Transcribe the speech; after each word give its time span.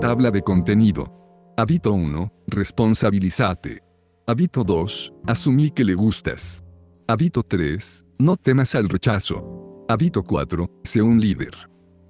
Tabla 0.00 0.30
de 0.30 0.42
contenido. 0.42 1.12
Hábito 1.56 1.92
1. 1.92 2.32
Responsabilízate. 2.46 3.82
Hábito 4.28 4.62
2. 4.62 5.12
Asumí 5.26 5.72
que 5.72 5.82
le 5.82 5.94
gustas. 5.94 6.62
Hábito 7.08 7.42
3. 7.42 8.06
No 8.20 8.36
temas 8.36 8.76
al 8.76 8.88
rechazo. 8.88 9.84
Hábito 9.88 10.22
4. 10.22 10.70
Sé 10.84 11.02
un 11.02 11.20
líder. 11.20 11.50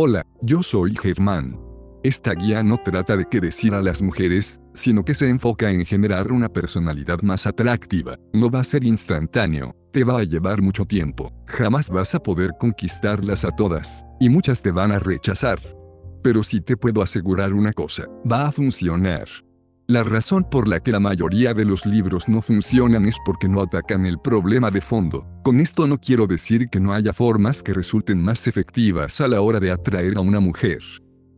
Hola, 0.00 0.24
yo 0.42 0.62
soy 0.62 0.94
Germán. 0.94 1.58
Esta 2.04 2.32
guía 2.32 2.62
no 2.62 2.76
trata 2.76 3.16
de 3.16 3.26
qué 3.28 3.40
decir 3.40 3.74
a 3.74 3.82
las 3.82 4.00
mujeres, 4.00 4.60
sino 4.72 5.04
que 5.04 5.12
se 5.12 5.28
enfoca 5.28 5.72
en 5.72 5.84
generar 5.84 6.30
una 6.30 6.48
personalidad 6.48 7.20
más 7.22 7.48
atractiva. 7.48 8.16
No 8.32 8.48
va 8.48 8.60
a 8.60 8.64
ser 8.64 8.84
instantáneo, 8.84 9.74
te 9.92 10.04
va 10.04 10.20
a 10.20 10.22
llevar 10.22 10.62
mucho 10.62 10.84
tiempo. 10.84 11.32
Jamás 11.48 11.90
vas 11.90 12.14
a 12.14 12.22
poder 12.22 12.52
conquistarlas 12.60 13.44
a 13.44 13.50
todas, 13.50 14.04
y 14.20 14.28
muchas 14.28 14.62
te 14.62 14.70
van 14.70 14.92
a 14.92 15.00
rechazar. 15.00 15.58
Pero 16.22 16.44
sí 16.44 16.60
te 16.60 16.76
puedo 16.76 17.02
asegurar 17.02 17.52
una 17.52 17.72
cosa, 17.72 18.04
va 18.24 18.46
a 18.46 18.52
funcionar. 18.52 19.26
La 19.90 20.04
razón 20.04 20.44
por 20.44 20.68
la 20.68 20.80
que 20.80 20.92
la 20.92 21.00
mayoría 21.00 21.54
de 21.54 21.64
los 21.64 21.86
libros 21.86 22.28
no 22.28 22.42
funcionan 22.42 23.06
es 23.06 23.16
porque 23.24 23.48
no 23.48 23.62
atacan 23.62 24.04
el 24.04 24.18
problema 24.18 24.70
de 24.70 24.82
fondo. 24.82 25.26
Con 25.42 25.60
esto 25.60 25.86
no 25.86 25.98
quiero 25.98 26.26
decir 26.26 26.68
que 26.68 26.78
no 26.78 26.92
haya 26.92 27.14
formas 27.14 27.62
que 27.62 27.72
resulten 27.72 28.22
más 28.22 28.46
efectivas 28.46 29.18
a 29.22 29.28
la 29.28 29.40
hora 29.40 29.60
de 29.60 29.70
atraer 29.70 30.18
a 30.18 30.20
una 30.20 30.40
mujer. 30.40 30.80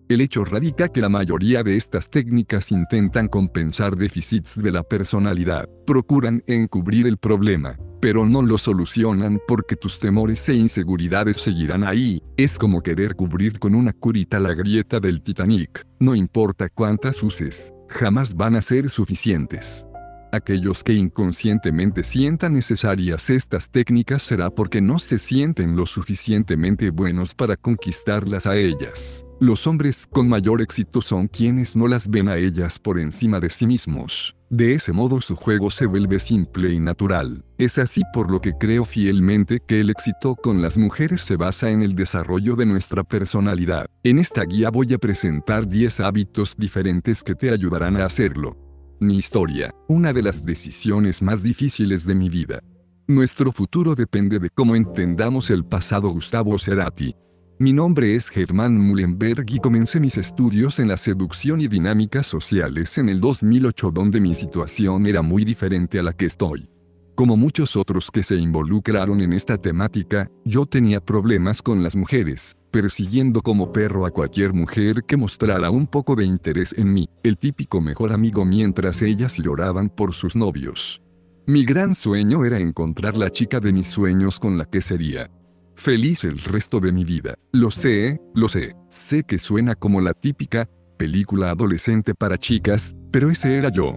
El 0.09 0.21
hecho 0.21 0.45
radica 0.45 0.89
que 0.89 1.01
la 1.01 1.09
mayoría 1.09 1.63
de 1.63 1.77
estas 1.77 2.11
técnicas 2.11 2.73
intentan 2.73 3.29
compensar 3.29 3.95
déficits 3.95 4.61
de 4.61 4.73
la 4.73 4.83
personalidad, 4.83 5.69
procuran 5.87 6.43
encubrir 6.49 7.07
el 7.07 7.19
problema, 7.19 7.77
pero 8.01 8.27
no 8.27 8.43
lo 8.43 8.59
solucionan 8.59 9.41
porque 9.47 9.77
tus 9.77 9.99
temores 9.99 10.49
e 10.49 10.55
inseguridades 10.55 11.37
seguirán 11.37 11.85
ahí. 11.85 12.23
Es 12.37 12.59
como 12.59 12.83
querer 12.83 13.15
cubrir 13.15 13.59
con 13.59 13.75
una 13.75 13.93
curita 13.93 14.41
la 14.41 14.55
grieta 14.55 15.01
del 15.01 15.23
Titanic. 15.23 15.87
No 15.99 16.15
importa 16.15 16.69
cuántas 16.69 17.23
uses, 17.23 17.75
jamás 17.89 18.35
van 18.35 18.57
a 18.57 18.63
ser 18.63 18.89
suficientes. 18.89 19.87
Aquellos 20.33 20.85
que 20.85 20.95
inconscientemente 20.95 22.05
sientan 22.05 22.53
necesarias 22.53 23.31
estas 23.31 23.69
técnicas 23.69 24.23
será 24.23 24.51
porque 24.51 24.81
no 24.81 25.01
se 25.01 25.19
sienten 25.19 25.75
lo 25.75 25.87
suficientemente 25.87 26.91
buenos 26.91 27.35
para 27.35 27.57
conquistarlas 27.57 28.47
a 28.47 28.57
ellas. 28.57 29.27
Los 29.41 29.67
hombres 29.67 30.07
con 30.07 30.29
mayor 30.29 30.63
éxito 30.63 31.03
son 31.03 31.27
quienes 31.27 31.75
no 31.75 31.89
las 31.89 32.09
ven 32.09 32.29
a 32.29 32.37
ellas 32.37 32.79
por 32.79 33.01
encima 33.01 33.41
de 33.41 33.51
sí 33.51 33.67
mismos. 33.67 34.37
De 34.51 34.75
ese 34.75 34.93
modo 34.93 35.21
su 35.21 35.37
juego 35.37 35.71
se 35.71 35.87
vuelve 35.87 36.19
simple 36.19 36.73
y 36.73 36.81
natural. 36.81 37.45
Es 37.57 37.79
así 37.79 38.03
por 38.13 38.33
lo 38.33 38.41
que 38.41 38.55
creo 38.55 38.85
fielmente 38.85 39.61
que 39.65 39.79
el 39.79 39.91
éxito 39.91 40.35
con 40.35 40.61
las 40.61 40.77
mujeres 40.77 41.21
se 41.21 41.37
basa 41.37 41.71
en 41.71 41.83
el 41.83 41.95
desarrollo 41.95 42.57
de 42.57 42.67
nuestra 42.67 43.05
personalidad. 43.05 43.87
En 44.03 44.19
esta 44.19 44.43
guía 44.43 44.71
voy 44.71 44.93
a 44.93 44.99
presentar 44.99 45.69
10 45.69 46.01
hábitos 46.01 46.57
diferentes 46.59 47.23
que 47.23 47.37
te 47.37 47.51
ayudarán 47.51 47.97
a 47.97 48.07
hacerlo. 48.07 48.57
Mi 48.99 49.19
historia, 49.19 49.73
una 49.87 50.13
de 50.13 50.23
las 50.23 50.45
decisiones 50.45 51.23
más 51.23 51.45
difíciles 51.45 52.05
de 52.05 52.17
mi 52.17 52.29
vida. 52.29 52.61
Nuestro 53.07 53.53
futuro 53.53 53.95
depende 53.95 54.41
de 54.41 54.51
cómo 54.51 54.75
entendamos 54.75 55.51
el 55.51 55.65
pasado 55.65 56.09
Gustavo 56.09 56.59
Cerati. 56.59 57.15
Mi 57.63 57.75
nombre 57.75 58.17
es 58.17 58.31
Germán 58.31 58.79
Mullenberg 58.79 59.45
y 59.53 59.59
comencé 59.59 60.01
mis 60.01 60.17
estudios 60.17 60.79
en 60.79 60.89
la 60.89 60.97
seducción 60.97 61.61
y 61.61 61.69
dinámicas 61.69 62.27
sociales 62.27 62.97
en 62.97 63.11
el 63.11 63.21
2008 63.21 63.91
donde 63.91 64.19
mi 64.19 64.35
situación 64.35 65.05
era 65.05 65.21
muy 65.21 65.45
diferente 65.45 65.99
a 65.99 66.03
la 66.03 66.15
que 66.15 66.25
estoy. 66.25 66.71
Como 67.15 67.37
muchos 67.37 67.77
otros 67.77 68.11
que 68.11 68.23
se 68.23 68.37
involucraron 68.37 69.21
en 69.21 69.35
esta 69.35 69.59
temática, 69.59 70.31
yo 70.43 70.65
tenía 70.65 71.05
problemas 71.05 71.61
con 71.61 71.83
las 71.83 71.97
mujeres, 71.97 72.57
persiguiendo 72.71 73.43
como 73.43 73.75
perro 73.75 74.07
a 74.07 74.11
cualquier 74.11 74.55
mujer 74.55 75.05
que 75.07 75.19
mostrara 75.19 75.69
un 75.69 75.87
poco 75.87 76.17
de 76.17 76.25
interés 76.25 76.75
en 76.79 76.95
mí, 76.95 77.11
el 77.23 77.37
típico 77.37 77.83
mejor 77.83 78.15
amigo 78.15 78.47
mientras 78.47 79.03
ellas 79.03 79.37
lloraban 79.37 79.91
por 79.91 80.15
sus 80.15 80.35
novios. 80.35 81.03
Mi 81.47 81.67
gran 81.67 81.95
sueño 81.95 82.43
era 82.47 82.59
encontrar 82.59 83.19
la 83.19 83.29
chica 83.29 83.61
de 83.61 83.75
mis 83.75 83.89
sueños 83.89 84.39
con 84.39 84.57
la 84.57 84.65
que 84.65 84.81
sería 84.81 85.31
feliz 85.81 86.25
el 86.25 86.39
resto 86.39 86.79
de 86.79 86.93
mi 86.93 87.05
vida. 87.05 87.35
Lo 87.53 87.71
sé, 87.71 88.21
lo 88.35 88.49
sé, 88.49 88.75
sé 88.89 89.25
que 89.25 89.39
suena 89.39 89.75
como 89.75 90.01
la 90.01 90.13
típica 90.13 90.69
película 90.99 91.51
adolescente 91.51 92.15
para 92.15 92.37
chicas, 92.37 92.95
pero 93.11 93.31
ese 93.31 93.57
era 93.57 93.71
yo. 93.71 93.97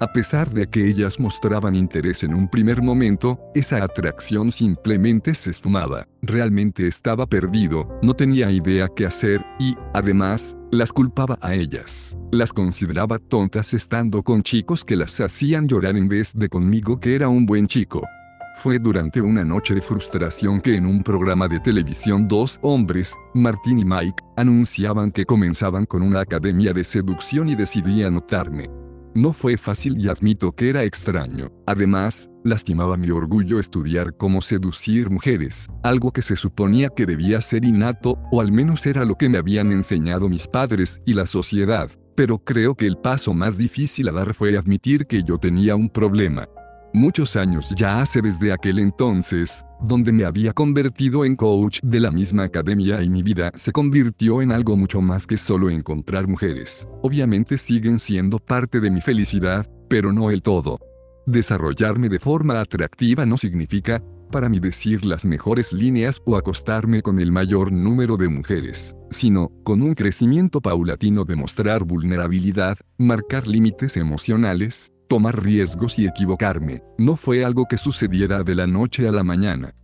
A 0.00 0.12
pesar 0.12 0.50
de 0.50 0.68
que 0.68 0.88
ellas 0.88 1.18
mostraban 1.18 1.74
interés 1.74 2.22
en 2.22 2.34
un 2.34 2.48
primer 2.48 2.82
momento, 2.82 3.40
esa 3.54 3.82
atracción 3.82 4.52
simplemente 4.52 5.34
se 5.34 5.50
esfumaba. 5.50 6.06
Realmente 6.22 6.86
estaba 6.86 7.26
perdido, 7.26 7.98
no 8.02 8.14
tenía 8.14 8.50
idea 8.50 8.86
qué 8.94 9.06
hacer, 9.06 9.44
y, 9.58 9.76
además, 9.92 10.56
las 10.70 10.92
culpaba 10.92 11.38
a 11.40 11.54
ellas. 11.54 12.16
Las 12.30 12.52
consideraba 12.52 13.18
tontas 13.18 13.74
estando 13.74 14.22
con 14.22 14.42
chicos 14.42 14.84
que 14.84 14.96
las 14.96 15.20
hacían 15.20 15.66
llorar 15.66 15.96
en 15.96 16.08
vez 16.08 16.32
de 16.34 16.48
conmigo 16.48 17.00
que 17.00 17.14
era 17.14 17.28
un 17.28 17.46
buen 17.46 17.66
chico. 17.66 18.02
Fue 18.56 18.78
durante 18.78 19.20
una 19.20 19.44
noche 19.44 19.74
de 19.74 19.82
frustración 19.82 20.60
que 20.60 20.76
en 20.76 20.86
un 20.86 21.02
programa 21.02 21.48
de 21.48 21.60
televisión 21.60 22.28
dos 22.28 22.58
hombres, 22.62 23.14
Martín 23.34 23.78
y 23.78 23.84
Mike, 23.84 24.22
anunciaban 24.36 25.10
que 25.10 25.26
comenzaban 25.26 25.84
con 25.84 26.02
una 26.02 26.20
academia 26.20 26.72
de 26.72 26.84
seducción 26.84 27.48
y 27.48 27.56
decidí 27.56 28.02
anotarme. 28.02 28.70
No 29.14 29.32
fue 29.32 29.56
fácil 29.56 29.98
y 29.98 30.08
admito 30.08 30.52
que 30.52 30.70
era 30.70 30.82
extraño. 30.82 31.52
Además, 31.66 32.30
lastimaba 32.42 32.96
mi 32.96 33.10
orgullo 33.10 33.60
estudiar 33.60 34.16
cómo 34.16 34.40
seducir 34.40 35.10
mujeres, 35.10 35.68
algo 35.82 36.12
que 36.12 36.22
se 36.22 36.34
suponía 36.34 36.88
que 36.88 37.06
debía 37.06 37.40
ser 37.40 37.64
innato, 37.64 38.18
o 38.32 38.40
al 38.40 38.50
menos 38.50 38.86
era 38.86 39.04
lo 39.04 39.16
que 39.16 39.28
me 39.28 39.38
habían 39.38 39.72
enseñado 39.72 40.28
mis 40.28 40.48
padres 40.48 41.00
y 41.04 41.14
la 41.14 41.26
sociedad. 41.26 41.90
Pero 42.16 42.38
creo 42.38 42.76
que 42.76 42.86
el 42.86 42.96
paso 42.96 43.34
más 43.34 43.58
difícil 43.58 44.08
a 44.08 44.12
dar 44.12 44.32
fue 44.34 44.56
admitir 44.56 45.06
que 45.06 45.22
yo 45.22 45.38
tenía 45.38 45.76
un 45.76 45.90
problema. 45.90 46.48
Muchos 46.96 47.34
años 47.34 47.74
ya 47.76 48.00
hace 48.00 48.22
desde 48.22 48.52
aquel 48.52 48.78
entonces, 48.78 49.66
donde 49.82 50.12
me 50.12 50.24
había 50.24 50.52
convertido 50.52 51.24
en 51.24 51.34
coach 51.34 51.80
de 51.82 51.98
la 51.98 52.12
misma 52.12 52.44
academia 52.44 53.02
y 53.02 53.10
mi 53.10 53.24
vida 53.24 53.50
se 53.56 53.72
convirtió 53.72 54.40
en 54.40 54.52
algo 54.52 54.76
mucho 54.76 55.00
más 55.00 55.26
que 55.26 55.36
solo 55.36 55.70
encontrar 55.70 56.28
mujeres. 56.28 56.86
Obviamente 57.02 57.58
siguen 57.58 57.98
siendo 57.98 58.38
parte 58.38 58.78
de 58.78 58.92
mi 58.92 59.00
felicidad, 59.00 59.68
pero 59.88 60.12
no 60.12 60.30
el 60.30 60.40
todo. 60.40 60.78
Desarrollarme 61.26 62.08
de 62.08 62.20
forma 62.20 62.60
atractiva 62.60 63.26
no 63.26 63.38
significa, 63.38 64.00
para 64.30 64.48
mí 64.48 64.60
decir 64.60 65.04
las 65.04 65.24
mejores 65.24 65.72
líneas 65.72 66.22
o 66.24 66.36
acostarme 66.36 67.02
con 67.02 67.18
el 67.18 67.32
mayor 67.32 67.72
número 67.72 68.16
de 68.16 68.28
mujeres, 68.28 68.94
sino, 69.10 69.50
con 69.64 69.82
un 69.82 69.94
crecimiento 69.94 70.60
paulatino 70.60 71.24
de 71.24 71.34
mostrar 71.34 71.82
vulnerabilidad, 71.82 72.78
marcar 72.98 73.48
límites 73.48 73.96
emocionales, 73.96 74.92
tomar 75.08 75.42
riesgos 75.42 75.98
y 75.98 76.06
equivocarme. 76.06 76.82
No 76.98 77.16
fue 77.16 77.44
algo 77.44 77.66
que 77.66 77.76
sucediera 77.76 78.42
de 78.42 78.54
la 78.54 78.66
noche 78.66 79.06
a 79.08 79.12
la 79.12 79.22
mañana. 79.22 79.74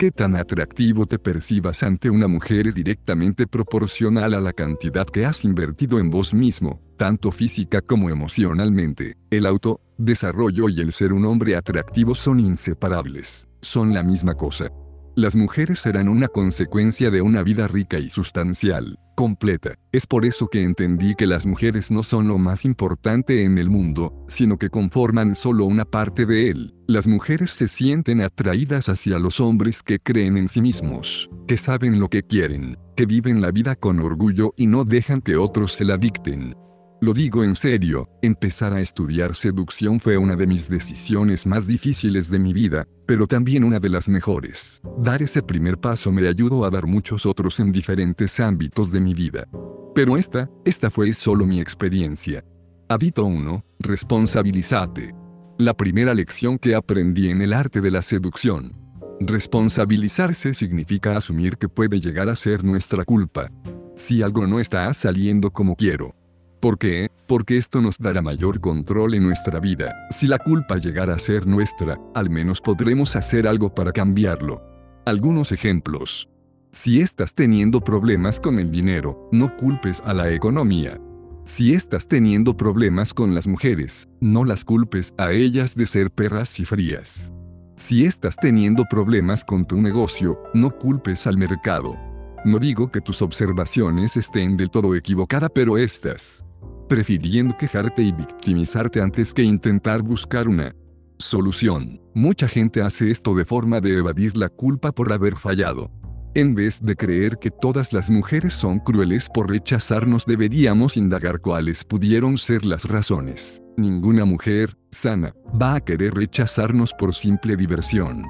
Qué 0.00 0.10
tan 0.10 0.34
atractivo 0.34 1.04
te 1.04 1.18
percibas 1.18 1.82
ante 1.82 2.08
una 2.08 2.26
mujer 2.26 2.66
es 2.66 2.74
directamente 2.74 3.46
proporcional 3.46 4.32
a 4.32 4.40
la 4.40 4.54
cantidad 4.54 5.06
que 5.06 5.26
has 5.26 5.44
invertido 5.44 5.98
en 5.98 6.08
vos 6.08 6.32
mismo, 6.32 6.80
tanto 6.96 7.30
física 7.30 7.82
como 7.82 8.08
emocionalmente. 8.08 9.18
El 9.28 9.44
auto, 9.44 9.82
desarrollo 9.98 10.70
y 10.70 10.80
el 10.80 10.92
ser 10.92 11.12
un 11.12 11.26
hombre 11.26 11.54
atractivo 11.54 12.14
son 12.14 12.40
inseparables, 12.40 13.46
son 13.60 13.92
la 13.92 14.02
misma 14.02 14.36
cosa. 14.36 14.72
Las 15.16 15.34
mujeres 15.34 15.80
serán 15.80 16.08
una 16.08 16.28
consecuencia 16.28 17.10
de 17.10 17.20
una 17.20 17.42
vida 17.42 17.66
rica 17.66 17.98
y 17.98 18.08
sustancial, 18.10 18.96
completa. 19.16 19.74
Es 19.90 20.06
por 20.06 20.24
eso 20.24 20.46
que 20.46 20.62
entendí 20.62 21.16
que 21.16 21.26
las 21.26 21.46
mujeres 21.46 21.90
no 21.90 22.04
son 22.04 22.28
lo 22.28 22.38
más 22.38 22.64
importante 22.64 23.44
en 23.44 23.58
el 23.58 23.68
mundo, 23.68 24.14
sino 24.28 24.56
que 24.56 24.70
conforman 24.70 25.34
solo 25.34 25.64
una 25.64 25.84
parte 25.84 26.26
de 26.26 26.50
él. 26.50 26.74
Las 26.86 27.08
mujeres 27.08 27.50
se 27.50 27.66
sienten 27.66 28.20
atraídas 28.20 28.88
hacia 28.88 29.18
los 29.18 29.40
hombres 29.40 29.82
que 29.82 29.98
creen 29.98 30.36
en 30.36 30.46
sí 30.46 30.60
mismos, 30.60 31.28
que 31.48 31.56
saben 31.56 31.98
lo 31.98 32.08
que 32.08 32.22
quieren, 32.22 32.78
que 32.96 33.04
viven 33.04 33.40
la 33.40 33.50
vida 33.50 33.74
con 33.74 33.98
orgullo 33.98 34.54
y 34.56 34.68
no 34.68 34.84
dejan 34.84 35.20
que 35.22 35.36
otros 35.36 35.72
se 35.72 35.84
la 35.84 35.96
dicten. 35.96 36.54
Lo 37.02 37.14
digo 37.14 37.42
en 37.44 37.56
serio, 37.56 38.10
empezar 38.20 38.74
a 38.74 38.82
estudiar 38.82 39.34
seducción 39.34 40.00
fue 40.00 40.18
una 40.18 40.36
de 40.36 40.46
mis 40.46 40.68
decisiones 40.68 41.46
más 41.46 41.66
difíciles 41.66 42.28
de 42.28 42.38
mi 42.38 42.52
vida, 42.52 42.86
pero 43.06 43.26
también 43.26 43.64
una 43.64 43.80
de 43.80 43.88
las 43.88 44.06
mejores. 44.06 44.82
Dar 44.98 45.22
ese 45.22 45.42
primer 45.42 45.78
paso 45.78 46.12
me 46.12 46.28
ayudó 46.28 46.66
a 46.66 46.70
dar 46.70 46.86
muchos 46.86 47.24
otros 47.24 47.58
en 47.58 47.72
diferentes 47.72 48.38
ámbitos 48.38 48.92
de 48.92 49.00
mi 49.00 49.14
vida. 49.14 49.48
Pero 49.94 50.18
esta, 50.18 50.50
esta 50.66 50.90
fue 50.90 51.14
solo 51.14 51.46
mi 51.46 51.58
experiencia. 51.58 52.44
Hábito 52.90 53.24
1. 53.24 53.64
Responsabilízate. 53.78 55.14
La 55.56 55.74
primera 55.74 56.12
lección 56.12 56.58
que 56.58 56.74
aprendí 56.74 57.30
en 57.30 57.40
el 57.40 57.54
arte 57.54 57.80
de 57.80 57.92
la 57.92 58.02
seducción. 58.02 58.72
Responsabilizarse 59.20 60.52
significa 60.52 61.16
asumir 61.16 61.56
que 61.56 61.68
puede 61.68 61.98
llegar 61.98 62.28
a 62.28 62.36
ser 62.36 62.62
nuestra 62.62 63.06
culpa. 63.06 63.50
Si 63.96 64.22
algo 64.22 64.46
no 64.46 64.60
está 64.60 64.92
saliendo 64.92 65.50
como 65.50 65.76
quiero, 65.76 66.14
¿Por 66.60 66.76
qué? 66.76 67.10
Porque 67.26 67.56
esto 67.56 67.80
nos 67.80 67.96
dará 67.96 68.20
mayor 68.20 68.60
control 68.60 69.14
en 69.14 69.22
nuestra 69.22 69.60
vida. 69.60 69.94
Si 70.10 70.26
la 70.26 70.38
culpa 70.38 70.76
llegara 70.76 71.14
a 71.14 71.18
ser 71.18 71.46
nuestra, 71.46 71.98
al 72.14 72.28
menos 72.28 72.60
podremos 72.60 73.16
hacer 73.16 73.48
algo 73.48 73.74
para 73.74 73.92
cambiarlo. 73.92 74.60
Algunos 75.06 75.52
ejemplos. 75.52 76.28
Si 76.70 77.00
estás 77.00 77.34
teniendo 77.34 77.80
problemas 77.80 78.40
con 78.40 78.58
el 78.58 78.70
dinero, 78.70 79.26
no 79.32 79.56
culpes 79.56 80.02
a 80.04 80.12
la 80.12 80.30
economía. 80.30 81.00
Si 81.44 81.72
estás 81.72 82.06
teniendo 82.06 82.54
problemas 82.58 83.14
con 83.14 83.34
las 83.34 83.46
mujeres, 83.46 84.06
no 84.20 84.44
las 84.44 84.62
culpes 84.62 85.14
a 85.16 85.32
ellas 85.32 85.74
de 85.74 85.86
ser 85.86 86.10
perras 86.10 86.60
y 86.60 86.66
frías. 86.66 87.32
Si 87.76 88.04
estás 88.04 88.36
teniendo 88.36 88.84
problemas 88.84 89.46
con 89.46 89.64
tu 89.64 89.80
negocio, 89.80 90.38
no 90.52 90.76
culpes 90.76 91.26
al 91.26 91.38
mercado. 91.38 91.96
No 92.44 92.58
digo 92.58 92.92
que 92.92 93.00
tus 93.00 93.22
observaciones 93.22 94.18
estén 94.18 94.58
del 94.58 94.70
todo 94.70 94.94
equivocadas, 94.94 95.50
pero 95.54 95.78
estas 95.78 96.44
prefiriendo 96.90 97.56
quejarte 97.56 98.02
y 98.02 98.10
victimizarte 98.10 99.00
antes 99.00 99.32
que 99.32 99.44
intentar 99.44 100.02
buscar 100.02 100.48
una 100.48 100.74
solución. 101.18 102.02
Mucha 102.14 102.48
gente 102.48 102.82
hace 102.82 103.12
esto 103.12 103.32
de 103.32 103.44
forma 103.44 103.80
de 103.80 103.98
evadir 103.98 104.36
la 104.36 104.48
culpa 104.48 104.90
por 104.90 105.12
haber 105.12 105.36
fallado. 105.36 105.92
En 106.34 106.56
vez 106.56 106.82
de 106.82 106.96
creer 106.96 107.38
que 107.40 107.52
todas 107.52 107.92
las 107.92 108.10
mujeres 108.10 108.54
son 108.54 108.80
crueles 108.80 109.28
por 109.32 109.48
rechazarnos, 109.48 110.26
deberíamos 110.26 110.96
indagar 110.96 111.40
cuáles 111.40 111.84
pudieron 111.84 112.38
ser 112.38 112.64
las 112.64 112.84
razones. 112.86 113.62
Ninguna 113.76 114.24
mujer, 114.24 114.76
sana, 114.90 115.32
va 115.62 115.76
a 115.76 115.80
querer 115.80 116.14
rechazarnos 116.14 116.92
por 116.92 117.14
simple 117.14 117.56
diversión. 117.56 118.24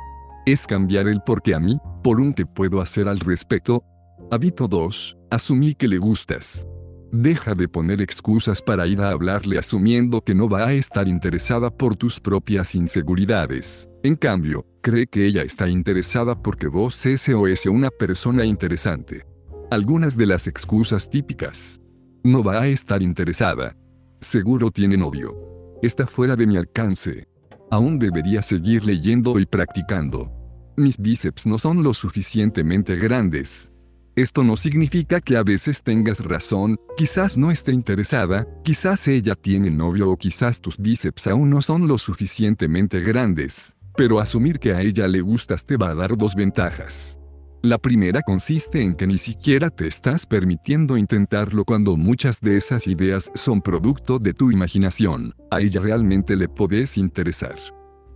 Es 0.44 0.66
cambiar 0.66 1.08
el 1.08 1.22
por 1.22 1.40
qué 1.40 1.54
a 1.54 1.60
mí, 1.60 1.78
por 2.02 2.20
un 2.20 2.34
que 2.34 2.44
puedo 2.44 2.82
hacer 2.82 3.08
al 3.08 3.20
respecto. 3.20 3.82
Hábito 4.30 4.68
2. 4.68 5.16
Asumí 5.30 5.74
que 5.74 5.88
le 5.88 5.96
gustas. 5.96 6.66
Deja 7.12 7.56
de 7.56 7.68
poner 7.68 8.00
excusas 8.00 8.62
para 8.62 8.86
ir 8.86 9.00
a 9.00 9.10
hablarle 9.10 9.58
asumiendo 9.58 10.20
que 10.20 10.32
no 10.32 10.48
va 10.48 10.68
a 10.68 10.72
estar 10.74 11.08
interesada 11.08 11.68
por 11.68 11.96
tus 11.96 12.20
propias 12.20 12.76
inseguridades. 12.76 13.88
En 14.04 14.14
cambio, 14.14 14.64
cree 14.80 15.08
que 15.08 15.26
ella 15.26 15.42
está 15.42 15.68
interesada 15.68 16.40
porque 16.40 16.68
vos 16.68 17.04
es 17.06 17.28
o 17.30 17.48
es 17.48 17.66
una 17.66 17.90
persona 17.90 18.44
interesante. 18.44 19.26
Algunas 19.72 20.16
de 20.16 20.26
las 20.26 20.46
excusas 20.46 21.10
típicas. 21.10 21.80
No 22.22 22.44
va 22.44 22.62
a 22.62 22.68
estar 22.68 23.02
interesada. 23.02 23.76
Seguro 24.20 24.70
tiene 24.70 24.96
novio. 24.96 25.34
Está 25.82 26.06
fuera 26.06 26.36
de 26.36 26.46
mi 26.46 26.56
alcance. 26.56 27.24
Aún 27.72 27.98
debería 27.98 28.40
seguir 28.40 28.84
leyendo 28.84 29.40
y 29.40 29.46
practicando. 29.46 30.30
Mis 30.76 30.96
bíceps 30.96 31.44
no 31.44 31.58
son 31.58 31.82
lo 31.82 31.92
suficientemente 31.92 32.96
grandes. 32.96 33.72
Esto 34.16 34.42
no 34.42 34.56
significa 34.56 35.20
que 35.20 35.36
a 35.36 35.44
veces 35.44 35.82
tengas 35.82 36.24
razón, 36.24 36.76
quizás 36.96 37.36
no 37.36 37.50
esté 37.50 37.72
interesada, 37.72 38.46
quizás 38.64 39.06
ella 39.06 39.36
tiene 39.36 39.70
novio 39.70 40.10
o 40.10 40.16
quizás 40.16 40.60
tus 40.60 40.78
bíceps 40.78 41.28
aún 41.28 41.50
no 41.50 41.62
son 41.62 41.86
lo 41.86 41.96
suficientemente 41.96 43.00
grandes. 43.00 43.76
Pero 43.96 44.18
asumir 44.18 44.58
que 44.58 44.72
a 44.72 44.82
ella 44.82 45.06
le 45.06 45.20
gustas 45.20 45.64
te 45.64 45.76
va 45.76 45.90
a 45.90 45.94
dar 45.94 46.16
dos 46.16 46.34
ventajas. 46.34 47.20
La 47.62 47.78
primera 47.78 48.22
consiste 48.22 48.82
en 48.82 48.94
que 48.94 49.06
ni 49.06 49.18
siquiera 49.18 49.70
te 49.70 49.86
estás 49.86 50.26
permitiendo 50.26 50.96
intentarlo 50.96 51.64
cuando 51.64 51.96
muchas 51.96 52.40
de 52.40 52.56
esas 52.56 52.86
ideas 52.86 53.30
son 53.34 53.60
producto 53.60 54.18
de 54.18 54.32
tu 54.32 54.50
imaginación. 54.50 55.34
A 55.50 55.60
ella 55.60 55.80
realmente 55.80 56.36
le 56.36 56.48
podés 56.48 56.96
interesar. 56.96 57.56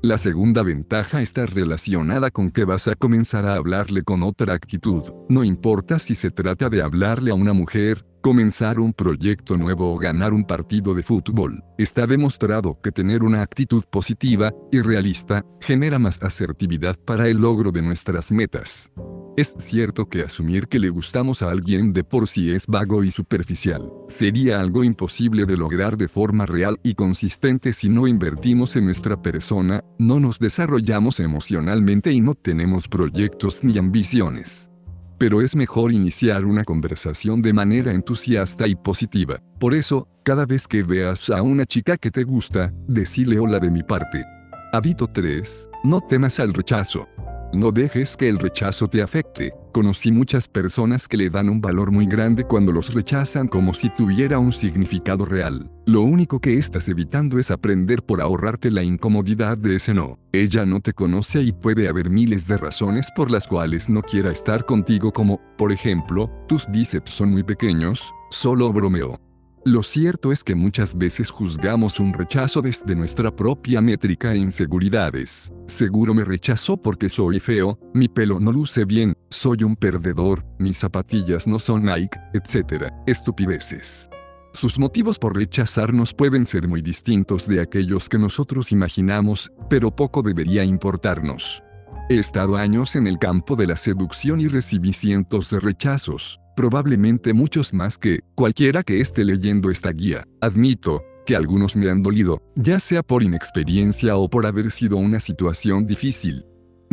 La 0.05 0.19
segunda 0.19 0.63
ventaja 0.63 1.23
está 1.23 1.47
relacionada 1.47 2.31
con 2.31 2.51
que 2.51 2.67
vas 2.67 2.89
a 2.89 2.95
comenzar 2.95 3.47
a 3.47 3.55
hablarle 3.55 4.03
con 4.03 4.23
otra 4.23 4.53
actitud. 4.53 5.03
No 5.31 5.45
importa 5.45 5.99
si 5.99 6.15
se 6.15 6.31
trata 6.31 6.69
de 6.69 6.83
hablarle 6.83 7.31
a 7.31 7.35
una 7.35 7.55
mujer, 7.55 8.05
comenzar 8.25 8.81
un 8.81 8.95
proyecto 8.95 9.59
nuevo 9.59 9.93
o 9.93 9.99
ganar 9.99 10.33
un 10.33 10.45
partido 10.45 10.95
de 10.95 11.03
fútbol. 11.03 11.63
Está 11.77 12.07
demostrado 12.07 12.81
que 12.81 12.91
tener 12.91 13.23
una 13.23 13.43
actitud 13.43 13.85
positiva 13.91 14.51
y 14.73 14.81
realista 14.81 15.45
genera 15.61 15.99
más 15.99 16.23
asertividad 16.23 16.97
para 17.05 17.29
el 17.29 17.37
logro 17.37 17.71
de 17.71 17.83
nuestras 17.83 18.33
metas. 18.33 18.91
Es 19.37 19.55
cierto 19.59 20.09
que 20.09 20.23
asumir 20.23 20.69
que 20.69 20.79
le 20.79 20.89
gustamos 20.89 21.43
a 21.43 21.51
alguien 21.51 21.93
de 21.93 22.03
por 22.03 22.27
sí 22.27 22.51
es 22.51 22.67
vago 22.67 23.05
y 23.05 23.11
superficial. 23.11 23.93
Sería 24.09 24.59
algo 24.59 24.85
imposible 24.85 25.45
de 25.45 25.59
lograr 25.59 25.99
de 25.99 26.09
forma 26.09 26.47
real 26.47 26.81
y 26.83 26.95
consistente 26.95 27.75
si 27.75 27.91
no 27.91 28.07
invertimos 28.07 28.75
en 28.77 28.87
nuestra 28.87 29.21
persona, 29.21 29.85
no 29.99 30.19
nos 30.19 30.39
desarrollamos 30.39 31.21
emocionalmente 31.21 32.11
y 32.11 32.23
no 32.23 32.35
tenemos 32.35 32.89
proyectos 32.89 33.63
ni 33.65 33.77
ambiciones. 33.77 34.71
Pero 35.19 35.43
es 35.43 35.55
mejor 35.55 35.93
iniciar 35.93 36.45
una 36.45 36.65
conversación 36.65 37.43
de 37.43 37.53
manera 37.53 37.93
entusiasta 37.93 38.67
y 38.67 38.75
positiva. 38.75 39.41
Por 39.59 39.75
eso, 39.75 40.09
cada 40.23 40.47
vez 40.47 40.67
que 40.67 40.83
veas 40.83 41.31
a 41.31 41.43
una 41.43 41.67
chica 41.67 41.97
que 41.97 42.11
te 42.11 42.25
gusta, 42.25 42.73
decile 42.89 43.39
hola 43.39 43.61
de 43.61 43.71
mi 43.71 43.83
parte. 43.83 44.25
Hábito 44.73 45.07
3. 45.07 45.71
No 45.85 46.01
temas 46.01 46.41
al 46.41 46.53
rechazo. 46.53 47.09
No 47.55 47.71
dejes 47.71 48.17
que 48.17 48.29
el 48.29 48.41
rechazo 48.41 48.89
te 48.89 49.01
afecte. 49.01 49.53
Conocí 49.73 50.11
muchas 50.11 50.49
personas 50.49 51.07
que 51.07 51.17
le 51.17 51.31
dan 51.31 51.49
un 51.49 51.61
valor 51.61 51.93
muy 51.93 52.07
grande 52.07 52.43
cuando 52.43 52.73
los 52.73 52.93
rechazan 52.93 53.47
como 53.47 53.75
si 53.75 53.91
tuviera 53.91 54.41
un 54.41 54.53
significado 54.53 55.25
real. 55.25 55.71
Lo 55.87 56.01
único 56.01 56.41
que 56.41 56.59
estás 56.59 56.89
evitando 56.89 57.39
es 57.39 57.53
aprender 57.53 58.03
por 58.03 58.21
ahorrarte 58.21 58.73
la 58.73 58.83
incomodidad 58.83 59.57
de 59.57 59.77
ese 59.77 59.95
no. 59.95 60.19
Ella 60.33 60.67
no 60.67 60.81
te 60.81 60.95
conoce 60.95 61.43
y 61.43 61.53
puede 61.53 61.89
haber 61.89 62.11
miles 62.11 62.49
de 62.49 62.57
razones 62.57 63.09
por 63.15 63.31
las 63.31 63.47
cuales 63.47 63.89
no 63.89 64.03
quiera 64.03 64.33
estar 64.33 64.65
contigo 64.65 65.13
como, 65.13 65.41
por 65.57 65.71
ejemplo, 65.71 66.29
tus 66.49 66.67
bíceps 66.67 67.11
son 67.11 67.31
muy 67.31 67.45
pequeños, 67.45 68.13
solo 68.31 68.73
bromeo. 68.73 69.21
Lo 69.67 69.83
cierto 69.83 70.31
es 70.31 70.45
que 70.45 70.55
muchas 70.55 70.99
veces 70.99 71.31
juzgamos 71.31 71.99
un 71.99 72.13
rechazo 72.13 72.61
desde 72.61 72.95
nuestra 72.95 73.35
propia 73.35 73.81
métrica 73.81 74.35
e 74.35 74.37
inseguridades. 74.37 75.55
Seguro 75.67 76.13
me 76.13 76.23
rechazó 76.23 76.77
porque 76.77 77.09
soy 77.09 77.41
feo, 77.41 77.79
mi 77.95 78.09
pelo 78.09 78.39
no 78.41 78.53
luce 78.53 78.85
bien, 78.85 79.15
soy 79.31 79.65
un 79.65 79.75
perdedor, 79.75 80.45
mis 80.59 80.77
zapatillas 80.77 81.47
no 81.47 81.59
son 81.59 81.87
Nike, 81.87 82.21
etc. 82.35 82.93
Estupideces. 83.07 84.11
Sus 84.53 84.79
motivos 84.79 85.19
por 85.19 85.35
rechazarnos 85.35 86.13
pueden 86.13 86.45
ser 86.45 86.69
muy 86.69 86.83
distintos 86.83 87.49
de 87.49 87.63
aquellos 87.63 88.11
que 88.11 88.19
nosotros 88.19 88.71
imaginamos, 88.71 89.51
pero 89.71 89.97
poco 89.97 90.21
debería 90.21 90.63
importarnos. 90.63 91.63
He 92.11 92.19
estado 92.19 92.57
años 92.57 92.97
en 92.97 93.07
el 93.07 93.19
campo 93.19 93.57
de 93.57 93.67
la 93.67 93.79
seducción 93.79 94.43
y 94.43 94.49
recibí 94.49 94.93
cientos 94.93 95.49
de 95.49 95.59
rechazos 95.59 96.39
probablemente 96.57 97.33
muchos 97.33 97.73
más 97.75 97.99
que 97.99 98.21
cualquiera 98.35 98.83
que 98.83 99.01
esté 99.01 99.25
leyendo 99.25 99.71
esta 99.71 99.91
guía. 99.91 100.27
Admito 100.41 101.03
que 101.27 101.37
algunos 101.37 101.77
me 101.77 101.91
han 101.91 102.03
dolido, 102.03 102.43
ya 102.55 102.81
sea 102.81 103.03
por 103.03 103.23
inexperiencia 103.23 104.17
o 104.17 104.29
por 104.29 104.47
haber 104.47 104.71
sido 104.71 104.97
una 104.97 105.21
situación 105.21 105.87
difícil. 105.87 106.45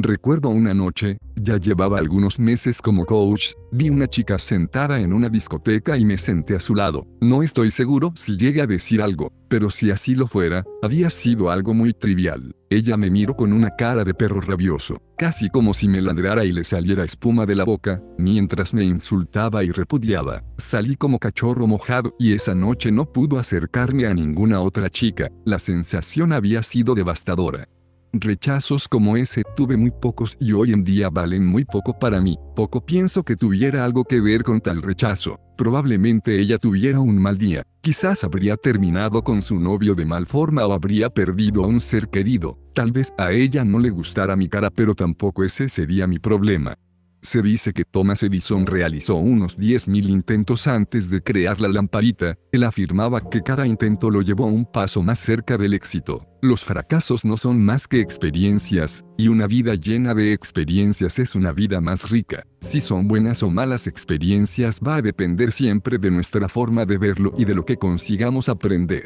Recuerdo 0.03 0.50
una 0.50 0.74
noche, 0.74 1.20
ya 1.36 1.58
llevaba 1.58 2.00
algunos 2.00 2.39
meses 2.39 2.81
como 2.81 3.05
coach, 3.05 3.51
vi 3.72 3.91
una 3.91 4.08
chica 4.08 4.39
sentada 4.39 5.00
en 5.00 5.13
una 5.13 5.29
discoteca 5.29 5.96
y 5.96 6.05
me 6.05 6.17
senté 6.17 6.55
a 6.55 6.60
su 6.60 6.74
lado. 6.74 7.05
No 7.22 7.43
estoy 7.43 7.70
seguro 7.70 8.12
si 8.15 8.36
llegué 8.36 8.62
a 8.62 8.67
decir 8.67 9.00
algo, 9.00 9.31
pero 9.48 9.70
si 9.70 9.91
así 9.91 10.15
lo 10.15 10.25
fuera, 10.25 10.63
había 10.81 11.12
sido 11.12 11.51
algo 11.51 11.75
muy 11.75 11.93
trivial. 11.93 12.55
Ella 12.72 12.98
me 12.98 13.12
miró 13.12 13.36
con 13.36 13.53
una 13.53 13.70
cara 13.75 14.03
de 14.03 14.15
perro 14.15 14.41
rabioso, 14.41 15.00
casi 15.20 15.50
como 15.50 15.75
si 15.75 15.88
me 15.88 16.01
ladrara 16.01 16.46
y 16.46 16.51
le 16.51 16.63
saliera 16.63 17.03
espuma 17.03 17.46
de 17.46 17.55
la 17.55 17.65
boca, 17.65 18.01
mientras 18.17 18.74
me 18.74 18.84
insultaba 18.84 19.63
y 19.63 19.70
repudiaba. 19.70 20.43
Salí 20.58 20.96
como 20.96 21.20
cachorro 21.20 21.67
mojado 21.67 22.15
y 22.17 22.34
esa 22.34 22.55
noche 22.55 22.91
no 22.91 23.05
pudo 23.05 23.38
acercarme 23.38 24.08
a 24.08 24.15
ninguna 24.15 24.62
otra 24.62 24.89
chica. 24.89 25.29
La 25.46 25.60
sensación 25.60 26.34
había 26.34 26.63
sido 26.63 26.96
devastadora. 26.96 27.67
Rechazos 28.13 28.89
como 28.89 29.15
ese 29.15 29.44
tuve 29.56 29.77
muy 29.77 29.89
pocos 29.89 30.36
y 30.38 30.51
hoy 30.51 30.74
en 30.74 30.84
día 30.84 31.10
valen 31.10 31.46
muy 31.46 31.63
poco 31.63 31.98
para 31.98 32.20
mí. 32.20 32.38
Poco 32.56 32.86
pienso 32.86 33.24
que 33.24 33.38
tuviera 33.38 33.86
algo 33.86 34.03
que 34.03 34.20
ver 34.20 34.44
con 34.44 34.60
tal 34.60 34.82
rechazo. 34.82 35.39
Probablemente 35.58 36.38
ella 36.38 36.58
tuviera 36.58 37.00
un 37.00 37.18
mal 37.18 37.38
día. 37.38 37.63
Quizás 37.80 38.25
habría 38.25 38.58
terminado 38.58 39.24
con 39.24 39.41
su 39.41 39.62
novio 39.62 39.96
de 39.96 40.06
mal 40.06 40.25
forma 40.25 40.65
o 40.65 40.74
habría 40.74 41.10
perdido 41.10 41.63
a 41.63 41.68
un 41.68 41.80
ser 41.80 42.10
querido. 42.10 42.60
Tal 42.74 42.91
vez 42.91 43.13
a 43.18 43.32
ella 43.32 43.63
no 43.63 43.80
le 43.80 43.91
gustara 43.91 44.36
mi 44.36 44.50
cara 44.50 44.70
pero 44.70 44.94
tampoco 44.94 45.46
ese 45.46 45.70
sería 45.70 46.06
mi 46.06 46.20
problema. 46.20 46.75
Se 47.22 47.41
dice 47.41 47.72
que 47.72 47.86
Thomas 47.86 48.24
Edison 48.24 48.65
realizó 48.65 49.15
unos 49.15 49.58
10.000 49.58 50.10
intentos 50.10 50.68
antes 50.68 51.10
de 51.10 51.22
crear 51.22 51.62
la 51.62 51.70
lamparita, 51.70 52.36
él 52.51 52.63
afirmaba 52.63 53.22
que 53.30 53.41
cada 53.41 53.68
intento 53.68 54.10
lo 54.10 54.22
llevó 54.22 54.48
un 54.48 54.65
paso 54.65 55.03
más 55.03 55.20
cerca 55.20 55.56
del 55.58 55.75
éxito. 55.75 56.31
Los 56.43 56.63
fracasos 56.63 57.24
no 57.24 57.38
son 57.38 57.63
más 57.63 57.88
que 57.88 58.00
experiencias, 58.00 59.05
y 59.15 59.27
una 59.27 59.45
vida 59.45 59.75
llena 59.75 60.15
de 60.15 60.33
experiencias 60.33 61.19
es 61.19 61.36
una 61.36 61.51
vida 61.51 61.81
más 61.81 62.10
rica. 62.10 62.48
Si 62.62 62.81
son 62.81 63.07
buenas 63.07 63.43
o 63.43 63.51
malas 63.51 63.86
experiencias 63.86 64.79
va 64.79 64.95
a 64.95 65.01
depender 65.03 65.51
siempre 65.51 66.00
de 66.00 66.10
nuestra 66.10 66.50
forma 66.50 66.88
de 66.88 66.98
verlo 66.98 67.31
y 67.38 67.45
de 67.45 67.53
lo 67.53 67.63
que 67.63 67.77
consigamos 67.77 68.50
aprender. 68.50 69.05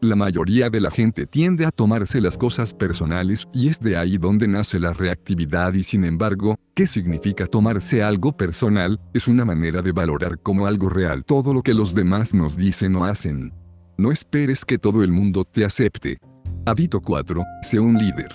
La 0.00 0.14
mayoría 0.14 0.70
de 0.70 0.80
la 0.80 0.92
gente 0.92 1.26
tiende 1.26 1.66
a 1.66 1.72
tomarse 1.72 2.20
las 2.20 2.38
cosas 2.38 2.72
personales 2.72 3.48
y 3.52 3.68
es 3.68 3.80
de 3.80 3.96
ahí 3.96 4.16
donde 4.16 4.46
nace 4.46 4.78
la 4.78 4.92
reactividad 4.92 5.74
y 5.74 5.82
sin 5.82 6.04
embargo, 6.04 6.54
¿qué 6.76 6.86
significa 6.86 7.46
tomarse 7.46 8.04
algo 8.04 8.36
personal? 8.36 9.00
Es 9.12 9.26
una 9.26 9.44
manera 9.44 9.82
de 9.82 9.90
valorar 9.90 10.38
como 10.38 10.68
algo 10.68 10.88
real 10.88 11.24
todo 11.24 11.52
lo 11.52 11.62
que 11.62 11.74
los 11.74 11.96
demás 11.96 12.32
nos 12.32 12.56
dicen 12.56 12.94
o 12.94 13.04
hacen. 13.04 13.52
No 13.98 14.12
esperes 14.12 14.64
que 14.64 14.78
todo 14.78 15.02
el 15.02 15.10
mundo 15.10 15.44
te 15.44 15.64
acepte. 15.64 16.18
Hábito 16.66 17.00
4. 17.00 17.42
Sé 17.62 17.80
un 17.80 17.96
líder. 17.96 18.28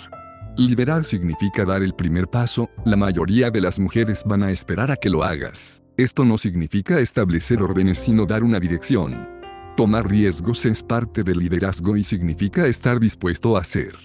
Liderar 0.57 1.05
significa 1.05 1.63
dar 1.63 1.83
el 1.83 1.93
primer 1.93 2.27
paso, 2.27 2.69
la 2.83 2.95
mayoría 2.95 3.51
de 3.51 3.61
las 3.61 3.77
mujeres 3.77 4.23
van 4.25 4.41
a 4.41 4.51
esperar 4.51 4.89
a 4.89 4.95
que 4.95 5.09
lo 5.09 5.23
hagas. 5.23 5.83
Esto 5.95 6.25
no 6.25 6.37
significa 6.37 6.99
establecer 6.99 7.61
órdenes 7.61 7.99
sino 7.99 8.25
dar 8.25 8.43
una 8.43 8.59
dirección. 8.59 9.27
Tomar 9.77 10.09
riesgos 10.09 10.65
es 10.65 10.81
parte 10.81 11.23
del 11.23 11.37
liderazgo 11.37 11.97
y 11.97 12.03
significa 12.03 12.65
estar 12.65 12.99
dispuesto 12.99 13.57
a 13.57 13.63
ser 13.63 13.95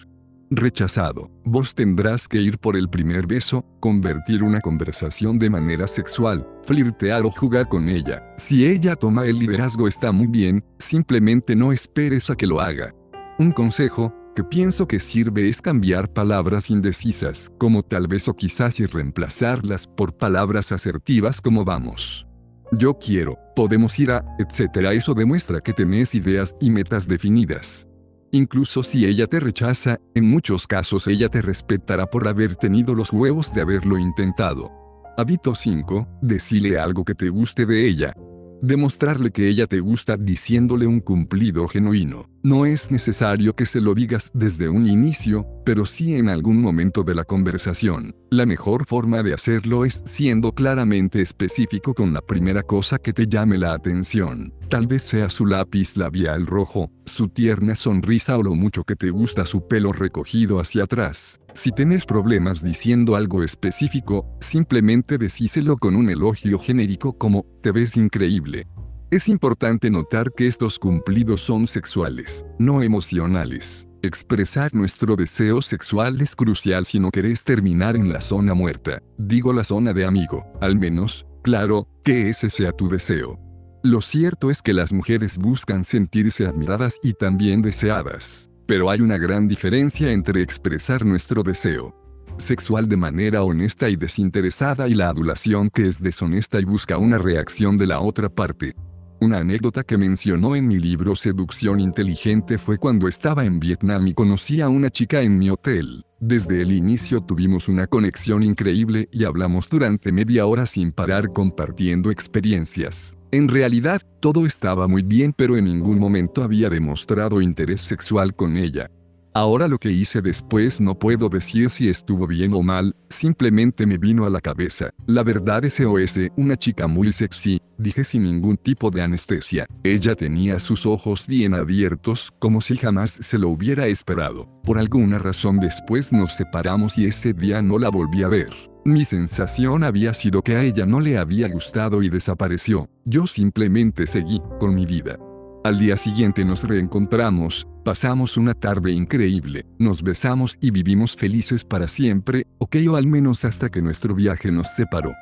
rechazado. 0.51 1.31
Vos 1.45 1.75
tendrás 1.75 2.27
que 2.27 2.39
ir 2.43 2.59
por 2.59 2.77
el 2.77 2.91
primer 2.91 3.27
beso, 3.27 3.65
convertir 3.79 4.43
una 4.43 4.61
conversación 4.61 5.39
de 5.39 5.49
manera 5.49 5.87
sexual, 5.87 6.47
flirtear 6.65 7.25
o 7.25 7.31
jugar 7.31 7.69
con 7.69 7.89
ella. 7.89 8.35
Si 8.37 8.67
ella 8.67 8.97
toma 8.97 9.27
el 9.27 9.39
liderazgo 9.39 9.87
está 9.87 10.11
muy 10.11 10.27
bien, 10.27 10.65
simplemente 10.79 11.55
no 11.55 11.71
esperes 11.73 12.31
a 12.31 12.37
que 12.37 12.49
lo 12.49 12.61
haga. 12.61 12.93
Un 13.41 13.51
consejo, 13.51 14.15
que 14.37 14.45
pienso 14.45 14.87
que 14.87 15.01
sirve 15.01 15.49
es 15.49 15.61
cambiar 15.61 16.13
palabras 16.13 16.71
indecisas 16.71 17.51
como 17.59 17.83
tal 17.83 18.07
vez 18.07 18.29
o 18.29 18.35
quizás 18.35 18.79
y 18.79 18.87
reemplazarlas 18.87 19.89
por 19.89 20.17
palabras 20.17 20.71
asertivas 20.71 21.41
como 21.41 21.65
vamos 21.65 22.27
yo 22.73 22.95
quiero, 22.95 23.37
podemos 23.57 23.99
ir 23.99 24.13
a, 24.13 24.25
etc. 24.39 24.93
Eso 24.93 25.15
demuestra 25.15 25.61
que 25.61 25.73
tenés 25.73 26.15
ideas 26.15 26.55
y 26.61 26.71
metas 26.71 27.09
definidas. 27.09 27.89
Incluso 28.31 28.85
si 28.85 29.07
ella 29.07 29.27
te 29.27 29.41
rechaza, 29.41 29.99
en 30.15 30.31
muchos 30.31 30.69
casos 30.69 31.09
ella 31.09 31.29
te 31.29 31.43
respetará 31.43 32.07
por 32.07 32.29
haber 32.29 32.55
tenido 32.55 32.95
los 32.95 33.13
huevos 33.13 33.53
de 33.53 33.63
haberlo 33.63 33.99
intentado. 33.99 34.71
Hábito 35.17 35.57
5. 35.57 36.07
Decile 36.23 36.79
algo 36.79 37.05
que 37.05 37.17
te 37.17 37.29
guste 37.29 37.67
de 37.67 37.89
ella. 37.89 38.15
Demostrarle 38.63 39.33
que 39.33 39.49
ella 39.49 39.67
te 39.67 39.81
gusta 39.81 40.17
diciéndole 40.17 40.87
un 40.87 41.01
cumplido 41.01 41.67
genuino. 41.67 42.30
No 42.43 42.65
es 42.65 42.91
necesario 42.91 43.55
que 43.55 43.67
se 43.67 43.83
lo 43.83 43.95
digas 43.95 44.31
desde 44.33 44.71
un 44.71 44.89
inicio, 44.89 45.47
pero 45.63 45.85
sí 45.85 46.15
en 46.15 46.31
algún 46.31 46.59
momento 46.59 47.03
de 47.03 47.15
la 47.15 47.25
conversación. 47.25 48.17
La 48.31 48.47
mejor 48.47 48.87
forma 48.87 49.23
de 49.23 49.35
hacerlo 49.35 49.85
es 49.85 50.03
siendo 50.07 50.53
claramente 50.53 51.21
específico 51.21 51.93
con 51.93 52.15
la 52.15 52.23
primera 52.23 52.63
cosa 52.63 52.99
que 52.99 53.13
te 53.13 53.27
llame 53.27 53.59
la 53.59 53.75
atención. 53.75 54.55
Tal 54.71 54.87
vez 54.87 55.03
sea 55.03 55.29
su 55.29 55.45
lápiz 55.45 55.99
labial 55.99 56.47
rojo, 56.47 56.91
su 57.05 57.29
tierna 57.29 57.75
sonrisa 57.75 58.39
o 58.39 58.43
lo 58.43 58.55
mucho 58.55 58.85
que 58.85 58.97
te 58.97 59.11
gusta 59.11 59.45
su 59.45 59.69
pelo 59.69 59.93
recogido 59.93 60.61
hacia 60.61 60.85
atrás. 60.85 61.39
Si 61.53 61.73
tenés 61.73 62.07
problemas 62.07 62.63
diciendo 62.63 63.17
algo 63.17 63.43
específico, 63.43 64.25
simplemente 64.41 65.19
decíselo 65.19 65.77
con 65.77 65.95
un 65.95 66.09
elogio 66.09 66.59
genérico 66.59 67.19
como, 67.19 67.45
te 67.61 67.71
ves 67.71 67.99
increíble. 67.99 68.67
Es 69.11 69.29
importante 69.29 69.91
notar 69.91 70.31
que 70.31 70.47
estos 70.47 70.79
cumplidos 70.79 71.41
son 71.41 71.67
sexuales, 71.67 72.47
no 72.61 72.81
emocionales. 72.81 73.89
Expresar 74.03 74.73
nuestro 74.73 75.17
deseo 75.17 75.63
sexual 75.63 76.21
es 76.21 76.37
crucial 76.37 76.87
si 76.87 77.01
no 77.01 77.11
querés 77.11 77.43
terminar 77.43 77.97
en 77.97 78.13
la 78.13 78.21
zona 78.21 78.55
muerta, 78.55 79.03
digo 79.19 79.53
la 79.53 79.65
zona 79.65 79.93
de 79.93 80.05
amigo, 80.05 80.47
al 80.61 80.77
menos, 80.79 81.27
claro, 81.43 81.89
que 82.05 82.29
ese 82.29 82.51
sea 82.51 82.71
tu 82.71 82.89
deseo. 82.89 83.37
Lo 83.83 84.01
cierto 84.01 84.49
es 84.49 84.63
que 84.63 84.73
las 84.73 84.93
mujeres 84.93 85.39
buscan 85.39 85.83
sentirse 85.83 86.47
admiradas 86.47 86.97
y 87.03 87.15
también 87.15 87.63
deseadas, 87.63 88.49
pero 88.67 88.91
hay 88.91 89.01
una 89.01 89.19
gran 89.19 89.49
diferencia 89.49 90.13
entre 90.13 90.41
expresar 90.41 91.05
nuestro 91.05 91.43
deseo 91.43 91.97
sexual 92.39 92.89
de 92.89 92.97
manera 92.97 93.43
honesta 93.43 93.89
y 93.89 93.97
desinteresada 93.97 94.89
y 94.89 94.95
la 94.95 95.09
adulación 95.09 95.69
que 95.69 95.89
es 95.89 96.01
deshonesta 96.01 96.61
y 96.61 96.65
busca 96.65 96.97
una 96.97 97.19
reacción 97.19 97.77
de 97.77 97.87
la 97.87 98.01
otra 98.01 98.29
parte. 98.29 98.75
Una 99.23 99.41
anécdota 99.41 99.85
que 99.85 99.99
mencionó 99.99 100.57
en 100.57 100.67
mi 100.67 100.79
libro 100.79 101.15
Seducción 101.15 101.79
Inteligente 101.79 102.57
fue 102.57 102.79
cuando 102.79 103.07
estaba 103.07 103.45
en 103.45 103.61
Vietnam 103.61 104.07
y 104.07 104.15
conocí 104.15 104.63
a 104.63 104.71
una 104.71 104.89
chica 104.89 105.21
en 105.21 105.39
mi 105.39 105.51
hotel. 105.51 106.07
Desde 106.21 106.63
el 106.63 106.73
inicio 106.73 107.21
tuvimos 107.21 107.69
una 107.69 107.87
conexión 107.87 108.43
increíble 108.43 109.11
y 109.13 109.25
hablamos 109.25 109.69
durante 109.69 110.11
media 110.11 110.47
hora 110.47 110.65
sin 110.65 110.91
parar 110.91 111.35
compartiendo 111.35 112.11
experiencias. 112.11 113.19
En 113.31 113.49
realidad, 113.49 114.01
todo 114.21 114.47
estaba 114.47 114.89
muy 114.89 115.03
bien 115.03 115.35
pero 115.37 115.59
en 115.59 115.67
ningún 115.67 115.99
momento 115.99 116.43
había 116.43 116.71
demostrado 116.71 117.43
interés 117.43 117.83
sexual 117.83 118.35
con 118.35 118.57
ella. 118.57 118.91
Ahora 119.33 119.69
lo 119.69 119.79
que 119.79 119.93
hice 119.93 120.21
después 120.21 120.81
no 120.81 120.99
puedo 120.99 121.29
decir 121.29 121.71
si 121.71 121.89
estuvo 121.89 122.27
bien 122.27 122.53
o 122.53 122.63
mal, 122.63 122.97
simplemente 123.09 123.87
me 123.87 123.97
vino 123.97 124.27
a 124.27 124.31
la 124.31 124.41
cabeza. 124.41 124.91
La 125.07 125.23
verdad 125.23 125.65
es 125.65 125.79
OS, 125.79 126.19
una 126.37 126.57
chica 126.57 126.89
muy 126.89 127.13
sexy, 127.13 127.61
dije 127.79 128.03
sin 128.03 128.25
ningún 128.25 128.57
tipo 128.57 128.91
de 128.91 129.03
anestesia. 129.03 129.67
Ella 129.85 130.17
tenía 130.17 130.59
sus 130.59 130.85
ojos 130.85 131.29
bien 131.29 131.55
abiertos, 131.55 132.33
como 132.41 132.61
si 132.61 132.77
jamás 132.77 133.11
se 133.11 133.39
lo 133.39 133.51
hubiera 133.51 133.87
esperado. 133.87 134.49
Por 134.65 134.79
alguna 134.79 135.19
razón 135.21 135.61
después 135.61 136.13
nos 136.13 136.35
separamos 136.35 136.99
y 136.99 137.07
ese 137.07 137.33
día 137.33 137.63
no 137.63 137.79
la 137.79 137.89
volví 137.89 138.25
a 138.25 138.29
ver. 138.29 138.51
Mi 138.85 139.05
sensación 139.05 139.85
había 139.85 140.13
sido 140.13 140.43
que 140.43 140.57
a 140.57 140.65
ella 140.65 140.87
no 140.87 140.99
le 140.99 141.19
había 141.19 141.49
gustado 141.49 142.03
y 142.03 142.09
desapareció. 142.09 142.89
Yo 143.05 143.29
simplemente 143.29 144.09
seguí 144.09 144.43
con 144.59 144.75
mi 144.75 144.87
vida. 144.87 145.19
Al 145.63 145.79
día 145.79 145.99
siguiente 145.99 146.43
nos 146.43 146.65
reencontramos, 146.65 147.69
pasamos 147.85 148.37
una 148.37 148.55
tarde 148.55 148.93
increíble, 148.93 149.67
nos 149.79 150.03
besamos 150.03 150.57
y 150.61 150.71
vivimos 150.71 151.17
felices 151.17 151.65
para 151.65 151.89
siempre, 151.89 152.47
ok 152.59 152.77
o 152.89 152.97
al 152.97 153.07
menos 153.07 153.45
hasta 153.45 153.69
que 153.69 153.83
nuestro 153.83 154.15
viaje 154.15 154.51
nos 154.51 154.69
separó. 154.69 155.13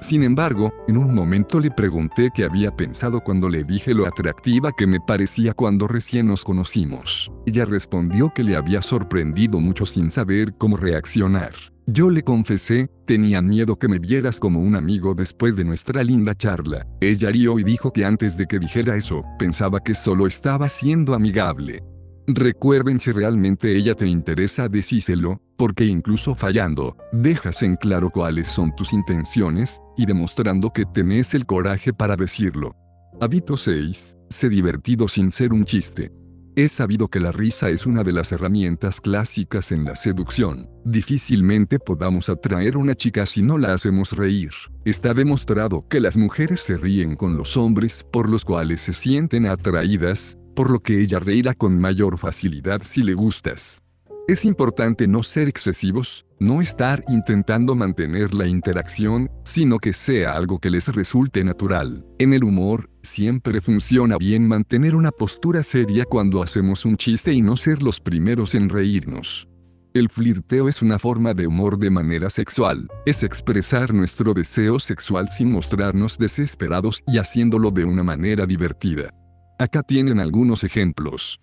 Sin 0.00 0.22
embargo, 0.22 0.72
en 0.86 0.96
un 0.96 1.12
momento 1.12 1.58
le 1.58 1.70
pregunté 1.70 2.30
qué 2.32 2.44
había 2.44 2.70
pensado 2.70 3.20
cuando 3.20 3.48
le 3.48 3.64
dije 3.64 3.94
lo 3.94 4.06
atractiva 4.06 4.70
que 4.76 4.86
me 4.86 5.00
parecía 5.00 5.54
cuando 5.54 5.88
recién 5.88 6.28
nos 6.28 6.44
conocimos. 6.44 7.30
Ella 7.46 7.64
respondió 7.64 8.32
que 8.32 8.44
le 8.44 8.54
había 8.54 8.80
sorprendido 8.80 9.58
mucho 9.58 9.86
sin 9.86 10.10
saber 10.10 10.54
cómo 10.56 10.76
reaccionar. 10.76 11.52
Yo 11.86 12.10
le 12.10 12.22
confesé, 12.22 12.90
tenía 13.06 13.40
miedo 13.42 13.76
que 13.76 13.88
me 13.88 13.98
vieras 13.98 14.38
como 14.38 14.60
un 14.60 14.76
amigo 14.76 15.14
después 15.14 15.56
de 15.56 15.64
nuestra 15.64 16.04
linda 16.04 16.34
charla. 16.34 16.86
Ella 17.00 17.30
rió 17.30 17.58
y 17.58 17.64
dijo 17.64 17.92
que 17.92 18.04
antes 18.04 18.36
de 18.36 18.46
que 18.46 18.58
dijera 18.58 18.94
eso, 18.94 19.24
pensaba 19.38 19.80
que 19.80 19.94
solo 19.94 20.26
estaba 20.26 20.68
siendo 20.68 21.14
amigable. 21.14 21.82
Recuerden 22.30 22.98
si 22.98 23.10
realmente 23.10 23.74
ella 23.74 23.94
te 23.94 24.06
interesa 24.06 24.68
decíselo, 24.68 25.40
porque 25.56 25.86
incluso 25.86 26.34
fallando, 26.34 26.94
dejas 27.10 27.62
en 27.62 27.76
claro 27.76 28.10
cuáles 28.10 28.48
son 28.48 28.76
tus 28.76 28.92
intenciones, 28.92 29.80
y 29.96 30.04
demostrando 30.04 30.70
que 30.70 30.84
tenés 30.84 31.32
el 31.32 31.46
coraje 31.46 31.94
para 31.94 32.16
decirlo. 32.16 32.76
Hábito 33.18 33.56
6. 33.56 34.18
Sé 34.28 34.50
divertido 34.50 35.08
sin 35.08 35.30
ser 35.30 35.54
un 35.54 35.64
chiste. 35.64 36.12
Es 36.54 36.72
sabido 36.72 37.08
que 37.08 37.20
la 37.20 37.32
risa 37.32 37.70
es 37.70 37.86
una 37.86 38.04
de 38.04 38.12
las 38.12 38.30
herramientas 38.32 39.00
clásicas 39.00 39.72
en 39.72 39.84
la 39.84 39.94
seducción. 39.94 40.68
Difícilmente 40.84 41.78
podamos 41.78 42.28
atraer 42.28 42.74
a 42.74 42.78
una 42.78 42.94
chica 42.94 43.26
si 43.26 43.42
no 43.42 43.58
la 43.58 43.72
hacemos 43.72 44.12
reír. 44.12 44.50
Está 44.84 45.14
demostrado 45.14 45.86
que 45.88 46.00
las 46.00 46.16
mujeres 46.16 46.60
se 46.60 46.76
ríen 46.76 47.16
con 47.16 47.36
los 47.36 47.56
hombres 47.56 48.04
por 48.12 48.28
los 48.28 48.44
cuales 48.44 48.82
se 48.82 48.92
sienten 48.92 49.46
atraídas, 49.46 50.37
por 50.58 50.72
lo 50.72 50.80
que 50.80 51.00
ella 51.00 51.20
reirá 51.20 51.54
con 51.54 51.78
mayor 51.78 52.18
facilidad 52.18 52.82
si 52.82 53.04
le 53.04 53.14
gustas. 53.14 53.80
Es 54.26 54.44
importante 54.44 55.06
no 55.06 55.22
ser 55.22 55.46
excesivos, 55.46 56.26
no 56.40 56.60
estar 56.60 57.04
intentando 57.06 57.76
mantener 57.76 58.34
la 58.34 58.48
interacción, 58.48 59.30
sino 59.44 59.78
que 59.78 59.92
sea 59.92 60.32
algo 60.32 60.58
que 60.58 60.70
les 60.70 60.88
resulte 60.88 61.44
natural. 61.44 62.04
En 62.18 62.34
el 62.34 62.42
humor, 62.42 62.90
siempre 63.04 63.60
funciona 63.60 64.18
bien 64.18 64.48
mantener 64.48 64.96
una 64.96 65.12
postura 65.12 65.62
seria 65.62 66.04
cuando 66.04 66.42
hacemos 66.42 66.84
un 66.84 66.96
chiste 66.96 67.32
y 67.32 67.40
no 67.40 67.56
ser 67.56 67.80
los 67.80 68.00
primeros 68.00 68.56
en 68.56 68.68
reírnos. 68.68 69.48
El 69.94 70.08
flirteo 70.08 70.68
es 70.68 70.82
una 70.82 70.98
forma 70.98 71.34
de 71.34 71.46
humor 71.46 71.78
de 71.78 71.90
manera 71.90 72.30
sexual, 72.30 72.88
es 73.06 73.22
expresar 73.22 73.94
nuestro 73.94 74.34
deseo 74.34 74.80
sexual 74.80 75.28
sin 75.28 75.52
mostrarnos 75.52 76.18
desesperados 76.18 77.04
y 77.06 77.18
haciéndolo 77.18 77.70
de 77.70 77.84
una 77.84 78.02
manera 78.02 78.44
divertida. 78.44 79.14
Acá 79.60 79.82
tienen 79.82 80.20
algunos 80.20 80.62
ejemplos. 80.62 81.40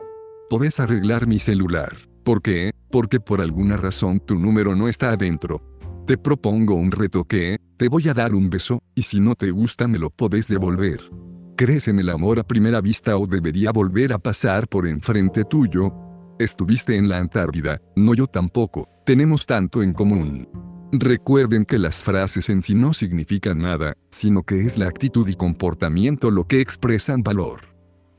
Podés 0.50 0.80
arreglar 0.80 1.28
mi 1.28 1.38
celular. 1.38 1.98
¿Por 2.24 2.42
qué? 2.42 2.72
Porque 2.90 3.20
por 3.20 3.42
alguna 3.42 3.76
razón 3.76 4.22
tu 4.22 4.36
número 4.36 4.74
no 4.74 4.88
está 4.88 5.10
adentro. 5.10 5.62
Te 6.08 6.18
propongo 6.18 6.76
un 6.76 6.92
reto 6.92 7.26
que, 7.26 7.58
Te 7.76 7.90
voy 7.90 8.08
a 8.08 8.14
dar 8.14 8.34
un 8.34 8.50
beso, 8.50 8.82
y 8.96 9.02
si 9.02 9.20
no 9.20 9.36
te 9.36 9.52
gusta 9.52 9.90
me 9.90 10.00
lo 10.00 10.12
podés 10.12 10.48
devolver. 10.48 11.02
¿Crees 11.58 11.90
en 11.90 12.00
el 12.00 12.10
amor 12.10 12.40
a 12.40 12.44
primera 12.44 12.80
vista 12.80 13.18
o 13.18 13.28
debería 13.28 13.74
volver 13.74 14.14
a 14.14 14.18
pasar 14.18 14.70
por 14.70 14.88
enfrente 14.88 15.44
tuyo? 15.44 15.92
Estuviste 16.40 16.96
en 16.96 17.10
la 17.10 17.18
Antártida, 17.18 17.82
no 17.98 18.14
yo 18.14 18.28
tampoco, 18.28 18.88
tenemos 19.06 19.46
tanto 19.46 19.84
en 19.84 19.92
común. 19.92 20.48
Recuerden 20.94 21.66
que 21.66 21.80
las 21.80 22.02
frases 22.02 22.48
en 22.48 22.62
sí 22.62 22.76
no 22.76 22.94
significan 22.94 23.58
nada, 23.58 23.98
sino 24.10 24.44
que 24.44 24.62
es 24.62 24.78
la 24.78 24.88
actitud 24.88 25.28
y 25.28 25.36
comportamiento 25.36 26.32
lo 26.32 26.48
que 26.48 26.62
expresan 26.62 27.22
valor. 27.22 27.75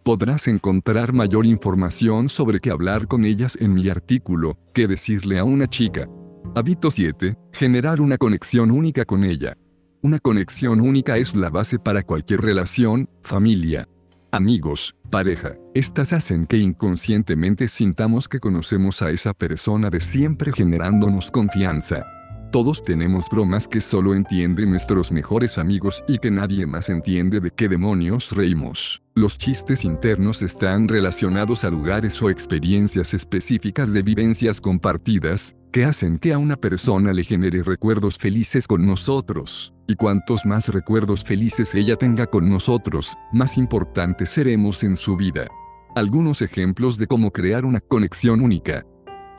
Podrás 0.06 0.46
encontrar 0.46 1.12
mayor 1.12 1.46
información 1.46 2.28
sobre 2.28 2.60
qué 2.60 2.70
hablar 2.70 3.08
con 3.08 3.24
ellas 3.24 3.58
en 3.60 3.72
mi 3.74 3.88
artículo, 3.88 4.56
qué 4.72 4.86
decirle 4.86 5.40
a 5.40 5.42
una 5.42 5.66
chica. 5.66 6.08
Hábito 6.54 6.92
7. 6.92 7.36
Generar 7.52 8.00
una 8.00 8.16
conexión 8.16 8.70
única 8.70 9.04
con 9.04 9.24
ella. 9.24 9.56
Una 10.02 10.20
conexión 10.20 10.80
única 10.80 11.16
es 11.16 11.34
la 11.34 11.50
base 11.50 11.80
para 11.80 12.04
cualquier 12.04 12.42
relación, 12.42 13.10
familia, 13.24 13.88
amigos, 14.30 14.94
pareja. 15.10 15.56
Estas 15.74 16.12
hacen 16.12 16.46
que 16.46 16.58
inconscientemente 16.58 17.66
sintamos 17.66 18.28
que 18.28 18.38
conocemos 18.38 19.02
a 19.02 19.10
esa 19.10 19.34
persona 19.34 19.90
de 19.90 19.98
siempre 19.98 20.52
generándonos 20.52 21.32
confianza. 21.32 22.06
Todos 22.52 22.82
tenemos 22.82 23.28
bromas 23.28 23.66
que 23.66 23.80
solo 23.80 24.14
entienden 24.14 24.70
nuestros 24.70 25.10
mejores 25.10 25.58
amigos 25.58 26.02
y 26.06 26.18
que 26.18 26.30
nadie 26.30 26.66
más 26.66 26.88
entiende 26.88 27.40
de 27.40 27.50
qué 27.50 27.68
demonios 27.68 28.32
reímos. 28.32 29.02
Los 29.14 29.36
chistes 29.36 29.84
internos 29.84 30.42
están 30.42 30.88
relacionados 30.88 31.64
a 31.64 31.70
lugares 31.70 32.20
o 32.22 32.30
experiencias 32.30 33.14
específicas 33.14 33.92
de 33.92 34.02
vivencias 34.02 34.60
compartidas, 34.60 35.56
que 35.72 35.84
hacen 35.84 36.18
que 36.18 36.32
a 36.32 36.38
una 36.38 36.56
persona 36.56 37.12
le 37.12 37.24
genere 37.24 37.62
recuerdos 37.62 38.16
felices 38.16 38.66
con 38.66 38.86
nosotros. 38.86 39.74
Y 39.88 39.94
cuantos 39.96 40.46
más 40.46 40.68
recuerdos 40.68 41.24
felices 41.24 41.74
ella 41.74 41.96
tenga 41.96 42.26
con 42.26 42.48
nosotros, 42.48 43.16
más 43.32 43.58
importantes 43.58 44.30
seremos 44.30 44.82
en 44.84 44.96
su 44.96 45.16
vida. 45.16 45.46
Algunos 45.94 46.42
ejemplos 46.42 46.96
de 46.96 47.06
cómo 47.06 47.32
crear 47.32 47.64
una 47.64 47.80
conexión 47.80 48.40
única. 48.40 48.84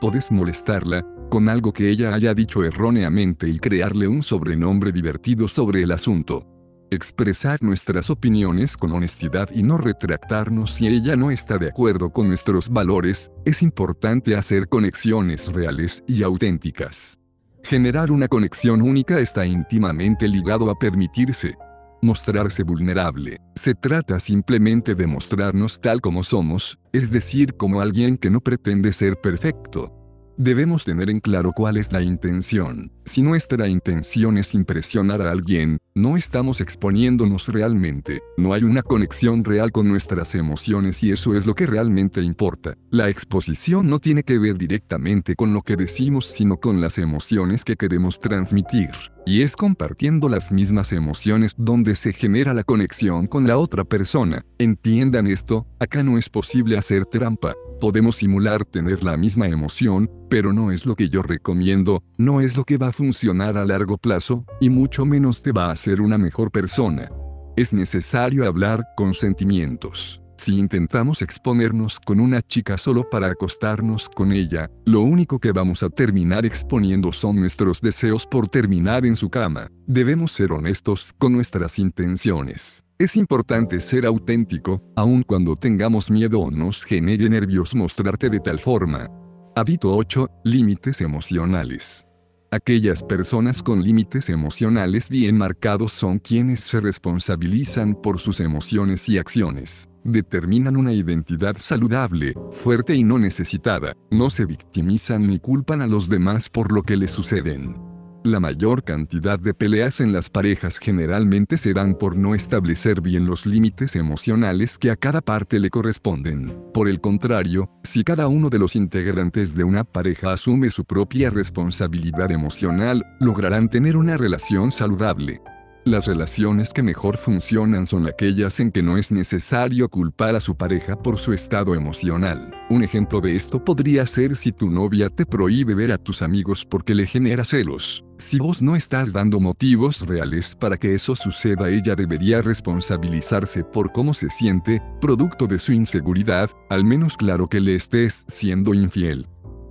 Podés 0.00 0.30
molestarla, 0.30 1.04
con 1.28 1.48
algo 1.48 1.72
que 1.72 1.90
ella 1.90 2.14
haya 2.14 2.34
dicho 2.34 2.64
erróneamente 2.64 3.48
y 3.48 3.58
crearle 3.58 4.08
un 4.08 4.22
sobrenombre 4.22 4.92
divertido 4.92 5.48
sobre 5.48 5.82
el 5.82 5.92
asunto. 5.92 6.46
Expresar 6.90 7.62
nuestras 7.62 8.08
opiniones 8.08 8.76
con 8.76 8.92
honestidad 8.92 9.50
y 9.54 9.62
no 9.62 9.76
retractarnos 9.76 10.72
si 10.72 10.86
ella 10.86 11.16
no 11.16 11.30
está 11.30 11.58
de 11.58 11.68
acuerdo 11.68 12.10
con 12.10 12.28
nuestros 12.28 12.70
valores, 12.70 13.30
es 13.44 13.62
importante 13.62 14.36
hacer 14.36 14.68
conexiones 14.68 15.52
reales 15.52 16.02
y 16.06 16.22
auténticas. 16.22 17.18
Generar 17.62 18.10
una 18.10 18.28
conexión 18.28 18.80
única 18.80 19.18
está 19.18 19.44
íntimamente 19.44 20.26
ligado 20.28 20.70
a 20.70 20.78
permitirse 20.78 21.56
mostrarse 22.02 22.62
vulnerable. 22.62 23.38
Se 23.54 23.74
trata 23.74 24.20
simplemente 24.20 24.94
de 24.94 25.06
mostrarnos 25.06 25.80
tal 25.80 26.00
como 26.00 26.22
somos, 26.22 26.78
es 26.92 27.10
decir, 27.10 27.56
como 27.56 27.80
alguien 27.80 28.16
que 28.16 28.30
no 28.30 28.40
pretende 28.40 28.92
ser 28.92 29.20
perfecto, 29.20 29.97
Debemos 30.40 30.84
tener 30.84 31.10
en 31.10 31.18
claro 31.18 31.50
cuál 31.52 31.76
es 31.78 31.90
la 31.90 32.00
intención. 32.00 32.92
Si 33.08 33.22
nuestra 33.22 33.68
intención 33.68 34.36
es 34.36 34.54
impresionar 34.54 35.22
a 35.22 35.30
alguien, 35.30 35.78
no 35.94 36.18
estamos 36.18 36.60
exponiéndonos 36.60 37.48
realmente, 37.48 38.20
no 38.36 38.52
hay 38.52 38.64
una 38.64 38.82
conexión 38.82 39.44
real 39.44 39.72
con 39.72 39.88
nuestras 39.88 40.34
emociones 40.34 41.02
y 41.02 41.10
eso 41.10 41.34
es 41.34 41.46
lo 41.46 41.54
que 41.54 41.64
realmente 41.64 42.20
importa. 42.20 42.74
La 42.90 43.08
exposición 43.08 43.88
no 43.88 43.98
tiene 43.98 44.24
que 44.24 44.38
ver 44.38 44.58
directamente 44.58 45.36
con 45.36 45.54
lo 45.54 45.62
que 45.62 45.76
decimos 45.76 46.26
sino 46.26 46.58
con 46.58 46.82
las 46.82 46.98
emociones 46.98 47.64
que 47.64 47.76
queremos 47.76 48.20
transmitir. 48.20 48.90
Y 49.24 49.42
es 49.42 49.56
compartiendo 49.56 50.28
las 50.28 50.52
mismas 50.52 50.92
emociones 50.92 51.54
donde 51.58 51.96
se 51.96 52.12
genera 52.14 52.54
la 52.54 52.64
conexión 52.64 53.26
con 53.26 53.46
la 53.46 53.58
otra 53.58 53.84
persona. 53.84 54.42
Entiendan 54.58 55.26
esto, 55.26 55.66
acá 55.78 56.02
no 56.02 56.16
es 56.16 56.30
posible 56.30 56.78
hacer 56.78 57.04
trampa. 57.04 57.54
Podemos 57.78 58.16
simular 58.16 58.64
tener 58.64 59.02
la 59.02 59.18
misma 59.18 59.46
emoción, 59.46 60.10
pero 60.30 60.52
no 60.54 60.72
es 60.72 60.86
lo 60.86 60.96
que 60.96 61.10
yo 61.10 61.22
recomiendo, 61.22 62.02
no 62.16 62.40
es 62.40 62.56
lo 62.56 62.64
que 62.64 62.78
va 62.78 62.88
a 62.88 62.92
funcionar 62.98 63.56
a 63.56 63.64
largo 63.64 63.96
plazo, 63.96 64.44
y 64.60 64.70
mucho 64.70 65.06
menos 65.06 65.40
te 65.40 65.52
va 65.52 65.66
a 65.66 65.70
hacer 65.70 66.00
una 66.00 66.18
mejor 66.18 66.50
persona. 66.50 67.08
Es 67.56 67.72
necesario 67.72 68.44
hablar 68.44 68.84
con 68.96 69.14
sentimientos. 69.14 70.20
Si 70.36 70.58
intentamos 70.58 71.22
exponernos 71.22 72.00
con 72.00 72.18
una 72.18 72.42
chica 72.42 72.76
solo 72.76 73.08
para 73.08 73.28
acostarnos 73.28 74.08
con 74.08 74.32
ella, 74.32 74.68
lo 74.84 75.02
único 75.02 75.38
que 75.38 75.52
vamos 75.52 75.84
a 75.84 75.90
terminar 75.90 76.44
exponiendo 76.44 77.12
son 77.12 77.36
nuestros 77.36 77.80
deseos 77.80 78.26
por 78.26 78.48
terminar 78.48 79.06
en 79.06 79.14
su 79.14 79.30
cama. 79.30 79.68
Debemos 79.86 80.32
ser 80.32 80.50
honestos 80.50 81.12
con 81.18 81.32
nuestras 81.32 81.78
intenciones. 81.78 82.84
Es 82.98 83.16
importante 83.16 83.78
ser 83.80 84.06
auténtico, 84.06 84.82
aun 84.96 85.22
cuando 85.22 85.54
tengamos 85.54 86.10
miedo 86.10 86.40
o 86.40 86.50
nos 86.50 86.82
genere 86.82 87.28
nervios 87.28 87.76
mostrarte 87.76 88.28
de 88.28 88.40
tal 88.40 88.58
forma. 88.58 89.08
Hábito 89.54 89.96
8. 89.96 90.28
Límites 90.44 91.00
emocionales. 91.00 92.07
Aquellas 92.50 93.02
personas 93.02 93.62
con 93.62 93.82
límites 93.82 94.30
emocionales 94.30 95.10
bien 95.10 95.36
marcados 95.36 95.92
son 95.92 96.18
quienes 96.18 96.60
se 96.60 96.80
responsabilizan 96.80 97.94
por 97.94 98.20
sus 98.20 98.40
emociones 98.40 99.06
y 99.10 99.18
acciones. 99.18 99.90
Determinan 100.02 100.78
una 100.78 100.94
identidad 100.94 101.56
saludable, 101.58 102.32
fuerte 102.50 102.94
y 102.94 103.04
no 103.04 103.18
necesitada. 103.18 103.94
No 104.10 104.30
se 104.30 104.46
victimizan 104.46 105.26
ni 105.26 105.38
culpan 105.38 105.82
a 105.82 105.86
los 105.86 106.08
demás 106.08 106.48
por 106.48 106.72
lo 106.72 106.84
que 106.84 106.96
les 106.96 107.10
suceden. 107.10 107.87
La 108.24 108.40
mayor 108.40 108.82
cantidad 108.82 109.38
de 109.38 109.54
peleas 109.54 110.00
en 110.00 110.12
las 110.12 110.28
parejas 110.28 110.78
generalmente 110.78 111.56
se 111.56 111.72
dan 111.72 111.94
por 111.94 112.16
no 112.16 112.34
establecer 112.34 113.00
bien 113.00 113.26
los 113.26 113.46
límites 113.46 113.94
emocionales 113.94 114.76
que 114.76 114.90
a 114.90 114.96
cada 114.96 115.20
parte 115.20 115.60
le 115.60 115.70
corresponden. 115.70 116.52
Por 116.74 116.88
el 116.88 117.00
contrario, 117.00 117.70
si 117.84 118.02
cada 118.02 118.26
uno 118.26 118.50
de 118.50 118.58
los 118.58 118.74
integrantes 118.74 119.54
de 119.54 119.62
una 119.62 119.84
pareja 119.84 120.32
asume 120.32 120.70
su 120.70 120.84
propia 120.84 121.30
responsabilidad 121.30 122.32
emocional, 122.32 123.06
lograrán 123.20 123.68
tener 123.68 123.96
una 123.96 124.16
relación 124.16 124.72
saludable. 124.72 125.40
Las 125.88 126.06
relaciones 126.06 126.74
que 126.74 126.82
mejor 126.82 127.16
funcionan 127.16 127.86
son 127.86 128.06
aquellas 128.06 128.60
en 128.60 128.72
que 128.72 128.82
no 128.82 128.98
es 128.98 129.10
necesario 129.10 129.88
culpar 129.88 130.36
a 130.36 130.40
su 130.40 130.54
pareja 130.54 131.02
por 131.02 131.16
su 131.18 131.32
estado 131.32 131.74
emocional. 131.74 132.54
Un 132.68 132.84
ejemplo 132.84 133.22
de 133.22 133.34
esto 133.34 133.64
podría 133.64 134.06
ser 134.06 134.36
si 134.36 134.52
tu 134.52 134.70
novia 134.70 135.08
te 135.08 135.24
prohíbe 135.24 135.74
ver 135.74 135.90
a 135.92 135.96
tus 135.96 136.20
amigos 136.20 136.66
porque 136.66 136.94
le 136.94 137.06
genera 137.06 137.42
celos. 137.42 138.04
Si 138.18 138.38
vos 138.38 138.60
no 138.60 138.76
estás 138.76 139.14
dando 139.14 139.40
motivos 139.40 140.06
reales 140.06 140.54
para 140.54 140.76
que 140.76 140.94
eso 140.94 141.16
suceda, 141.16 141.70
ella 141.70 141.94
debería 141.94 142.42
responsabilizarse 142.42 143.64
por 143.64 143.90
cómo 143.90 144.12
se 144.12 144.28
siente, 144.28 144.82
producto 145.00 145.46
de 145.46 145.58
su 145.58 145.72
inseguridad, 145.72 146.50
al 146.68 146.84
menos 146.84 147.16
claro 147.16 147.48
que 147.48 147.60
le 147.60 147.74
estés 147.76 148.26
siendo 148.28 148.74
infiel. 148.74 149.26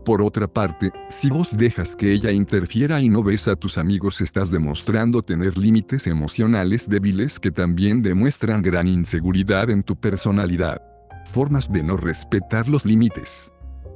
Por 0.08 0.22
otra 0.22 0.48
parte, 0.48 0.94
si 1.10 1.30
vos 1.30 1.50
dejas 1.52 1.94
que 1.94 2.14
ella 2.14 2.32
interfiera 2.32 3.02
y 3.02 3.10
no 3.10 3.24
ves 3.24 3.50
a 3.50 3.58
tus 3.58 3.78
amigos 3.78 4.22
estás 4.22 4.50
demostrando 4.50 5.22
tener 5.22 5.58
límites 5.58 6.08
emocionales 6.08 6.88
débiles 6.88 7.42
que 7.42 7.52
también 7.52 8.02
demuestran 8.02 8.62
gran 8.62 8.88
inseguridad 8.88 9.70
en 9.70 9.84
tu 9.84 9.98
personalidad. 9.98 10.82
Formas 11.26 11.70
de 11.70 11.84
no 11.84 11.98
respetar 11.98 12.70
los 12.70 12.86
límites. 12.86 13.52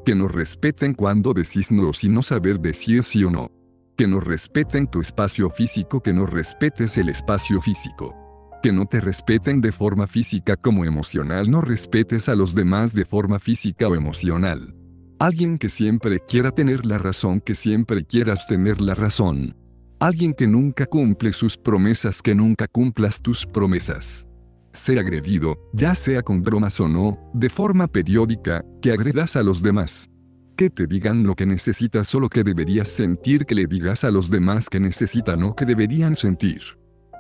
Que 0.06 0.14
no 0.14 0.28
respeten 0.28 0.96
cuando 0.96 1.34
decís 1.34 1.72
no 1.72 1.94
sin 1.94 2.14
no 2.14 2.24
saber 2.24 2.60
decir 2.60 3.04
sí 3.04 3.24
o 3.24 3.32
no. 3.32 3.50
Que 3.96 4.06
no 4.06 4.20
respeten 4.20 4.88
tu 4.88 5.00
espacio 5.00 5.50
físico, 5.50 6.04
que 6.04 6.12
no 6.12 6.26
respetes 6.26 6.98
el 6.98 7.08
espacio 7.08 7.62
físico 7.62 8.18
que 8.62 8.72
no 8.72 8.86
te 8.86 9.02
respeten 9.02 9.60
de 9.60 9.72
forma 9.72 10.06
física 10.06 10.56
como 10.56 10.86
emocional, 10.86 11.50
no 11.50 11.62
respetes 11.62 12.30
a 12.30 12.36
los 12.36 12.54
demás 12.54 12.94
de 12.94 13.06
forma 13.06 13.40
física 13.40 13.88
o 13.88 13.96
emocional. 13.96 14.76
Alguien 15.22 15.60
que 15.60 15.70
siempre 15.70 16.20
quiera 16.20 16.50
tener 16.50 16.84
la 16.84 16.98
razón, 16.98 17.42
que 17.42 17.54
siempre 17.54 18.04
quieras 18.04 18.48
tener 18.48 18.82
la 18.82 18.96
razón. 18.96 19.56
Alguien 20.00 20.34
que 20.34 20.48
nunca 20.48 20.88
cumple 20.88 21.32
sus 21.32 21.58
promesas, 21.58 22.24
que 22.24 22.34
nunca 22.34 22.68
cumplas 22.68 23.22
tus 23.22 23.46
promesas. 23.46 24.28
Ser 24.74 24.98
agredido, 24.98 25.60
ya 25.74 25.94
sea 25.94 26.24
con 26.24 26.42
bromas 26.42 26.80
o 26.80 26.88
no, 26.88 27.20
de 27.36 27.52
forma 27.52 27.86
periódica, 27.86 28.66
que 28.82 28.94
agredas 28.94 29.36
a 29.36 29.44
los 29.44 29.62
demás. 29.62 30.10
Que 30.58 30.72
te 30.72 30.88
digan 30.88 31.22
lo 31.22 31.36
que 31.36 31.46
necesitas 31.46 32.16
o 32.16 32.20
lo 32.20 32.28
que 32.28 32.44
deberías 32.44 32.88
sentir, 32.88 33.46
que 33.46 33.54
le 33.54 33.68
digas 33.68 34.04
a 34.04 34.10
los 34.10 34.32
demás 34.32 34.70
que 34.70 34.80
necesitan 34.80 35.44
o 35.44 35.56
que 35.56 35.68
deberían 35.68 36.16
sentir. 36.16 36.64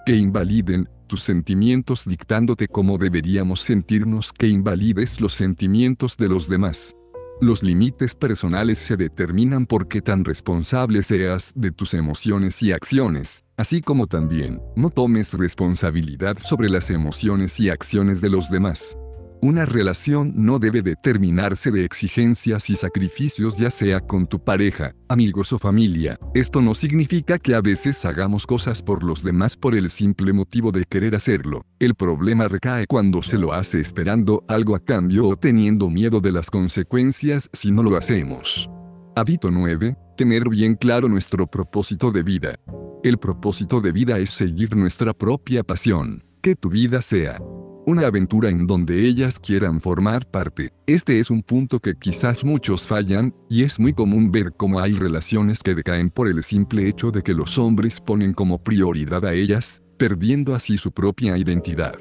Que 0.07 0.15
invaliden 0.15 0.89
tus 1.05 1.21
sentimientos 1.21 2.05
dictándote 2.07 2.67
cómo 2.67 2.97
deberíamos 2.97 3.61
sentirnos, 3.61 4.33
que 4.33 4.47
invalides 4.47 5.21
los 5.21 5.33
sentimientos 5.33 6.17
de 6.17 6.29
los 6.29 6.49
demás 6.49 6.95
los 7.41 7.63
límites 7.63 8.13
personales 8.13 8.77
se 8.77 8.95
determinan 8.95 9.65
por 9.65 9.87
qué 9.87 10.01
tan 10.01 10.23
responsable 10.23 11.01
seas 11.01 11.51
de 11.55 11.71
tus 11.71 11.95
emociones 11.95 12.61
y 12.61 12.71
acciones, 12.71 13.45
así 13.57 13.81
como 13.81 14.05
también, 14.05 14.61
no 14.75 14.91
tomes 14.91 15.33
responsabilidad 15.33 16.37
sobre 16.37 16.69
las 16.69 16.91
emociones 16.91 17.59
y 17.59 17.69
acciones 17.69 18.21
de 18.21 18.29
los 18.29 18.51
demás. 18.51 18.95
Una 19.43 19.65
relación 19.65 20.33
no 20.35 20.59
debe 20.59 20.83
determinarse 20.83 21.71
de 21.71 21.83
exigencias 21.83 22.69
y 22.69 22.75
sacrificios 22.75 23.57
ya 23.57 23.71
sea 23.71 23.99
con 23.99 24.27
tu 24.27 24.43
pareja, 24.43 24.93
amigos 25.09 25.51
o 25.51 25.57
familia. 25.57 26.19
Esto 26.35 26.61
no 26.61 26.75
significa 26.75 27.39
que 27.39 27.55
a 27.55 27.61
veces 27.61 28.05
hagamos 28.05 28.45
cosas 28.45 28.83
por 28.83 29.01
los 29.01 29.23
demás 29.23 29.57
por 29.57 29.73
el 29.73 29.89
simple 29.89 30.31
motivo 30.31 30.71
de 30.71 30.85
querer 30.85 31.15
hacerlo. 31.15 31.65
El 31.79 31.95
problema 31.95 32.47
recae 32.47 32.85
cuando 32.85 33.23
se 33.23 33.39
lo 33.39 33.51
hace 33.51 33.79
esperando 33.79 34.43
algo 34.47 34.75
a 34.75 34.79
cambio 34.79 35.27
o 35.27 35.35
teniendo 35.35 35.89
miedo 35.89 36.21
de 36.21 36.33
las 36.33 36.51
consecuencias 36.51 37.49
si 37.51 37.71
no 37.71 37.81
lo 37.81 37.97
hacemos. 37.97 38.69
Hábito 39.15 39.49
9. 39.49 39.95
Tener 40.17 40.49
bien 40.49 40.75
claro 40.75 41.09
nuestro 41.09 41.47
propósito 41.47 42.11
de 42.11 42.21
vida. 42.21 42.59
El 43.03 43.17
propósito 43.17 43.81
de 43.81 43.91
vida 43.91 44.19
es 44.19 44.29
seguir 44.29 44.75
nuestra 44.75 45.15
propia 45.15 45.63
pasión. 45.63 46.23
Que 46.43 46.55
tu 46.55 46.69
vida 46.69 47.01
sea 47.01 47.39
una 47.85 48.07
aventura 48.07 48.49
en 48.49 48.67
donde 48.67 49.05
ellas 49.05 49.39
quieran 49.39 49.81
formar 49.81 50.25
parte. 50.29 50.71
Este 50.85 51.19
es 51.19 51.29
un 51.29 51.41
punto 51.41 51.79
que 51.79 51.95
quizás 51.95 52.43
muchos 52.43 52.87
fallan, 52.87 53.33
y 53.49 53.63
es 53.63 53.79
muy 53.79 53.93
común 53.93 54.31
ver 54.31 54.53
cómo 54.55 54.79
hay 54.79 54.93
relaciones 54.93 55.59
que 55.63 55.75
decaen 55.75 56.09
por 56.09 56.27
el 56.27 56.43
simple 56.43 56.87
hecho 56.87 57.11
de 57.11 57.23
que 57.23 57.33
los 57.33 57.57
hombres 57.57 57.99
ponen 57.99 58.33
como 58.33 58.63
prioridad 58.63 59.25
a 59.25 59.33
ellas, 59.33 59.81
perdiendo 59.97 60.55
así 60.55 60.77
su 60.77 60.91
propia 60.91 61.37
identidad. 61.37 61.95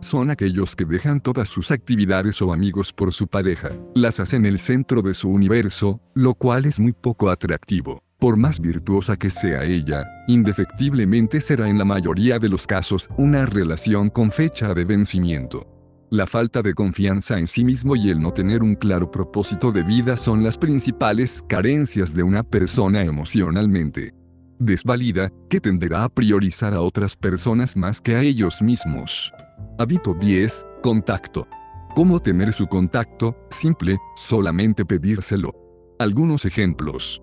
Son 0.00 0.30
aquellos 0.30 0.74
que 0.74 0.84
dejan 0.84 1.20
todas 1.20 1.48
sus 1.48 1.70
actividades 1.70 2.42
o 2.42 2.52
amigos 2.52 2.92
por 2.92 3.12
su 3.12 3.28
pareja, 3.28 3.70
las 3.94 4.20
hacen 4.20 4.44
el 4.46 4.58
centro 4.58 5.00
de 5.00 5.14
su 5.14 5.28
universo, 5.28 6.00
lo 6.14 6.34
cual 6.34 6.66
es 6.66 6.80
muy 6.80 6.92
poco 6.92 7.30
atractivo. 7.30 8.02
Por 8.22 8.36
más 8.36 8.60
virtuosa 8.60 9.16
que 9.16 9.30
sea 9.30 9.64
ella, 9.64 10.04
indefectiblemente 10.28 11.40
será 11.40 11.68
en 11.68 11.76
la 11.76 11.84
mayoría 11.84 12.38
de 12.38 12.48
los 12.48 12.68
casos 12.68 13.08
una 13.16 13.46
relación 13.46 14.10
con 14.10 14.30
fecha 14.30 14.72
de 14.74 14.84
vencimiento. 14.84 15.66
La 16.08 16.28
falta 16.28 16.62
de 16.62 16.72
confianza 16.72 17.40
en 17.40 17.48
sí 17.48 17.64
mismo 17.64 17.96
y 17.96 18.10
el 18.10 18.20
no 18.20 18.30
tener 18.32 18.62
un 18.62 18.76
claro 18.76 19.10
propósito 19.10 19.72
de 19.72 19.82
vida 19.82 20.16
son 20.16 20.44
las 20.44 20.56
principales 20.56 21.42
carencias 21.48 22.14
de 22.14 22.22
una 22.22 22.44
persona 22.44 23.02
emocionalmente 23.02 24.14
desvalida, 24.60 25.32
que 25.50 25.60
tenderá 25.60 26.04
a 26.04 26.08
priorizar 26.08 26.74
a 26.74 26.80
otras 26.80 27.16
personas 27.16 27.76
más 27.76 28.00
que 28.00 28.14
a 28.14 28.22
ellos 28.22 28.62
mismos. 28.62 29.32
Hábito 29.80 30.14
10. 30.14 30.64
Contacto. 30.80 31.48
¿Cómo 31.96 32.20
tener 32.20 32.52
su 32.52 32.68
contacto? 32.68 33.36
Simple, 33.50 33.98
solamente 34.14 34.84
pedírselo. 34.84 35.50
Algunos 35.98 36.44
ejemplos. 36.44 37.20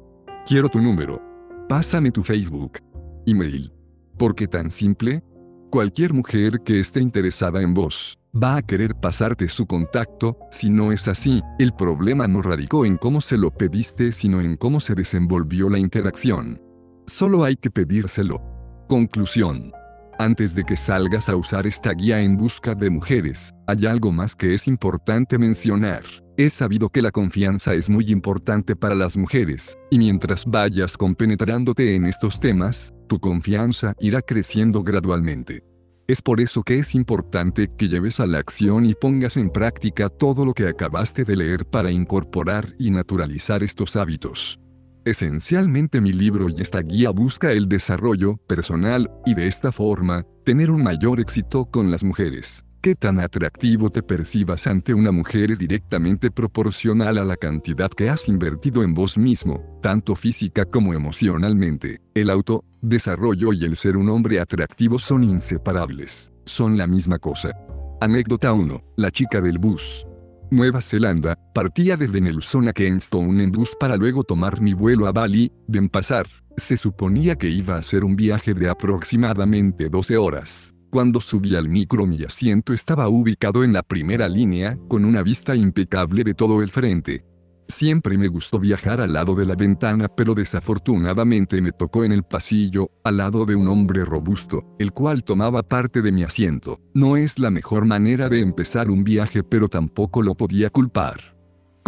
Quiero 0.50 0.68
tu 0.68 0.82
número. 0.82 1.22
Pásame 1.68 2.10
tu 2.10 2.24
Facebook. 2.24 2.80
Email. 3.28 3.72
¿Por 4.18 4.34
qué 4.34 4.48
tan 4.48 4.72
simple? 4.72 5.24
Cualquier 5.70 6.12
mujer 6.12 6.62
que 6.66 6.80
esté 6.80 7.02
interesada 7.02 7.62
en 7.62 7.76
vos, 7.76 8.18
va 8.34 8.56
a 8.56 8.64
querer 8.64 8.96
pasarte 8.96 9.48
su 9.48 9.68
contacto, 9.68 10.40
si 10.50 10.72
no 10.72 10.92
es 10.92 11.08
así, 11.08 11.44
el 11.60 11.72
problema 11.74 12.28
no 12.28 12.42
radicó 12.42 12.84
en 12.84 12.98
cómo 12.98 13.22
se 13.22 13.38
lo 13.38 13.52
pediste 13.52 14.12
sino 14.12 14.42
en 14.42 14.56
cómo 14.56 14.80
se 14.80 14.96
desenvolvió 14.96 15.70
la 15.70 15.78
interacción. 15.78 16.60
Solo 17.06 17.44
hay 17.44 17.56
que 17.56 17.70
pedírselo. 17.70 18.42
Conclusión. 18.88 19.72
Antes 20.18 20.56
de 20.56 20.64
que 20.64 20.78
salgas 20.78 21.30
a 21.30 21.36
usar 21.36 21.68
esta 21.68 21.92
guía 21.92 22.22
en 22.22 22.38
busca 22.38 22.74
de 22.74 22.90
mujeres, 22.90 23.54
hay 23.68 23.86
algo 23.86 24.12
más 24.12 24.36
que 24.36 24.56
es 24.56 24.68
importante 24.68 25.38
mencionar. 25.38 26.02
Es 26.40 26.54
sabido 26.54 26.88
que 26.88 27.02
la 27.02 27.12
confianza 27.12 27.74
es 27.74 27.90
muy 27.90 28.10
importante 28.12 28.74
para 28.74 28.96
las 28.96 29.18
mujeres, 29.18 29.78
y 29.92 30.00
mientras 30.00 30.46
vayas 30.46 30.96
compenetrándote 30.96 31.98
en 31.98 32.06
estos 32.06 32.40
temas, 32.40 32.94
tu 33.10 33.20
confianza 33.20 33.94
irá 34.00 34.22
creciendo 34.22 34.82
gradualmente. 34.82 35.66
Es 36.08 36.22
por 36.22 36.40
eso 36.40 36.64
que 36.64 36.80
es 36.80 36.96
importante 36.96 37.70
que 37.78 37.90
lleves 37.90 38.22
a 38.22 38.26
la 38.26 38.38
acción 38.38 38.86
y 38.86 38.94
pongas 38.94 39.36
en 39.36 39.50
práctica 39.50 40.08
todo 40.08 40.46
lo 40.46 40.54
que 40.54 40.70
acabaste 40.70 41.26
de 41.26 41.36
leer 41.36 41.66
para 41.66 41.92
incorporar 41.92 42.74
y 42.80 42.90
naturalizar 42.90 43.62
estos 43.62 43.98
hábitos. 43.98 44.62
Esencialmente 45.04 46.00
mi 46.00 46.14
libro 46.14 46.48
y 46.48 46.62
esta 46.62 46.80
guía 46.80 47.10
busca 47.10 47.52
el 47.52 47.68
desarrollo 47.68 48.38
personal 48.48 49.12
y 49.26 49.34
de 49.34 49.48
esta 49.48 49.74
forma, 49.74 50.26
tener 50.46 50.72
un 50.72 50.84
mayor 50.84 51.20
éxito 51.20 51.66
con 51.66 51.92
las 51.92 52.02
mujeres. 52.02 52.64
Qué 52.82 52.96
tan 52.96 53.20
atractivo 53.20 53.90
te 53.90 54.02
percibas 54.02 54.66
ante 54.66 54.94
una 54.94 55.12
mujer 55.12 55.52
es 55.52 55.60
directamente 55.60 56.32
proporcional 56.32 57.18
a 57.18 57.26
la 57.26 57.36
cantidad 57.36 57.92
que 57.92 58.10
has 58.10 58.30
invertido 58.30 58.84
en 58.84 58.94
vos 58.94 59.18
mismo, 59.18 59.78
tanto 59.82 60.16
física 60.16 60.64
como 60.64 60.94
emocionalmente. 60.94 62.00
El 62.14 62.30
auto, 62.30 62.64
desarrollo 62.82 63.52
y 63.52 63.66
el 63.66 63.76
ser 63.76 63.98
un 63.98 64.08
hombre 64.08 64.40
atractivo 64.40 64.98
son 64.98 65.26
inseparables. 65.26 66.32
Son 66.46 66.78
la 66.78 66.88
misma 66.88 67.20
cosa. 67.20 67.52
Anécdota 68.00 68.54
1. 68.54 68.82
La 68.96 69.12
chica 69.12 69.42
del 69.42 69.58
bus. 69.58 70.08
Nueva 70.50 70.80
Zelanda, 70.80 71.38
partía 71.54 71.98
desde 71.98 72.22
Nelson 72.22 72.70
a 72.70 72.72
Kingston 72.72 73.42
en 73.42 73.52
bus 73.52 73.76
para 73.78 73.98
luego 73.98 74.24
tomar 74.24 74.62
mi 74.62 74.72
vuelo 74.72 75.06
a 75.06 75.12
Bali, 75.12 75.52
de 75.68 75.82
pasar. 75.90 76.28
Se 76.56 76.78
suponía 76.78 77.36
que 77.36 77.50
iba 77.50 77.76
a 77.76 77.84
ser 77.84 78.06
un 78.06 78.16
viaje 78.16 78.54
de 78.54 78.70
aproximadamente 78.70 79.90
12 79.90 80.16
horas. 80.16 80.74
Cuando 80.90 81.22
subí 81.22 81.56
al 81.56 81.70
micro 81.70 82.08
mi 82.08 82.24
asiento 82.24 82.74
estaba 82.74 83.10
ubicado 83.10 83.64
en 83.64 83.74
la 83.74 83.84
primera 83.84 84.28
línea, 84.28 84.76
con 84.88 85.06
una 85.06 85.22
vista 85.22 85.56
impecable 85.56 86.24
de 86.24 86.34
todo 86.34 86.64
el 86.64 86.72
frente. 86.72 87.24
Siempre 87.68 88.18
me 88.18 88.28
gustó 88.28 88.58
viajar 88.58 89.00
al 89.00 89.14
lado 89.14 89.36
de 89.36 89.46
la 89.46 89.54
ventana, 89.54 90.08
pero 90.08 90.34
desafortunadamente 90.34 91.62
me 91.62 91.72
tocó 91.72 92.04
en 92.04 92.12
el 92.12 92.24
pasillo, 92.24 92.90
al 93.04 93.18
lado 93.18 93.46
de 93.46 93.56
un 93.56 93.68
hombre 93.68 94.04
robusto, 94.04 94.76
el 94.80 94.92
cual 94.92 95.24
tomaba 95.24 95.62
parte 95.62 96.02
de 96.02 96.12
mi 96.12 96.24
asiento. 96.24 96.80
No 96.96 97.16
es 97.16 97.38
la 97.38 97.52
mejor 97.52 97.86
manera 97.86 98.28
de 98.28 98.40
empezar 98.40 98.90
un 98.90 99.04
viaje, 99.04 99.44
pero 99.44 99.70
tampoco 99.70 100.24
lo 100.24 100.34
podía 100.34 100.72
culpar. 100.72 101.39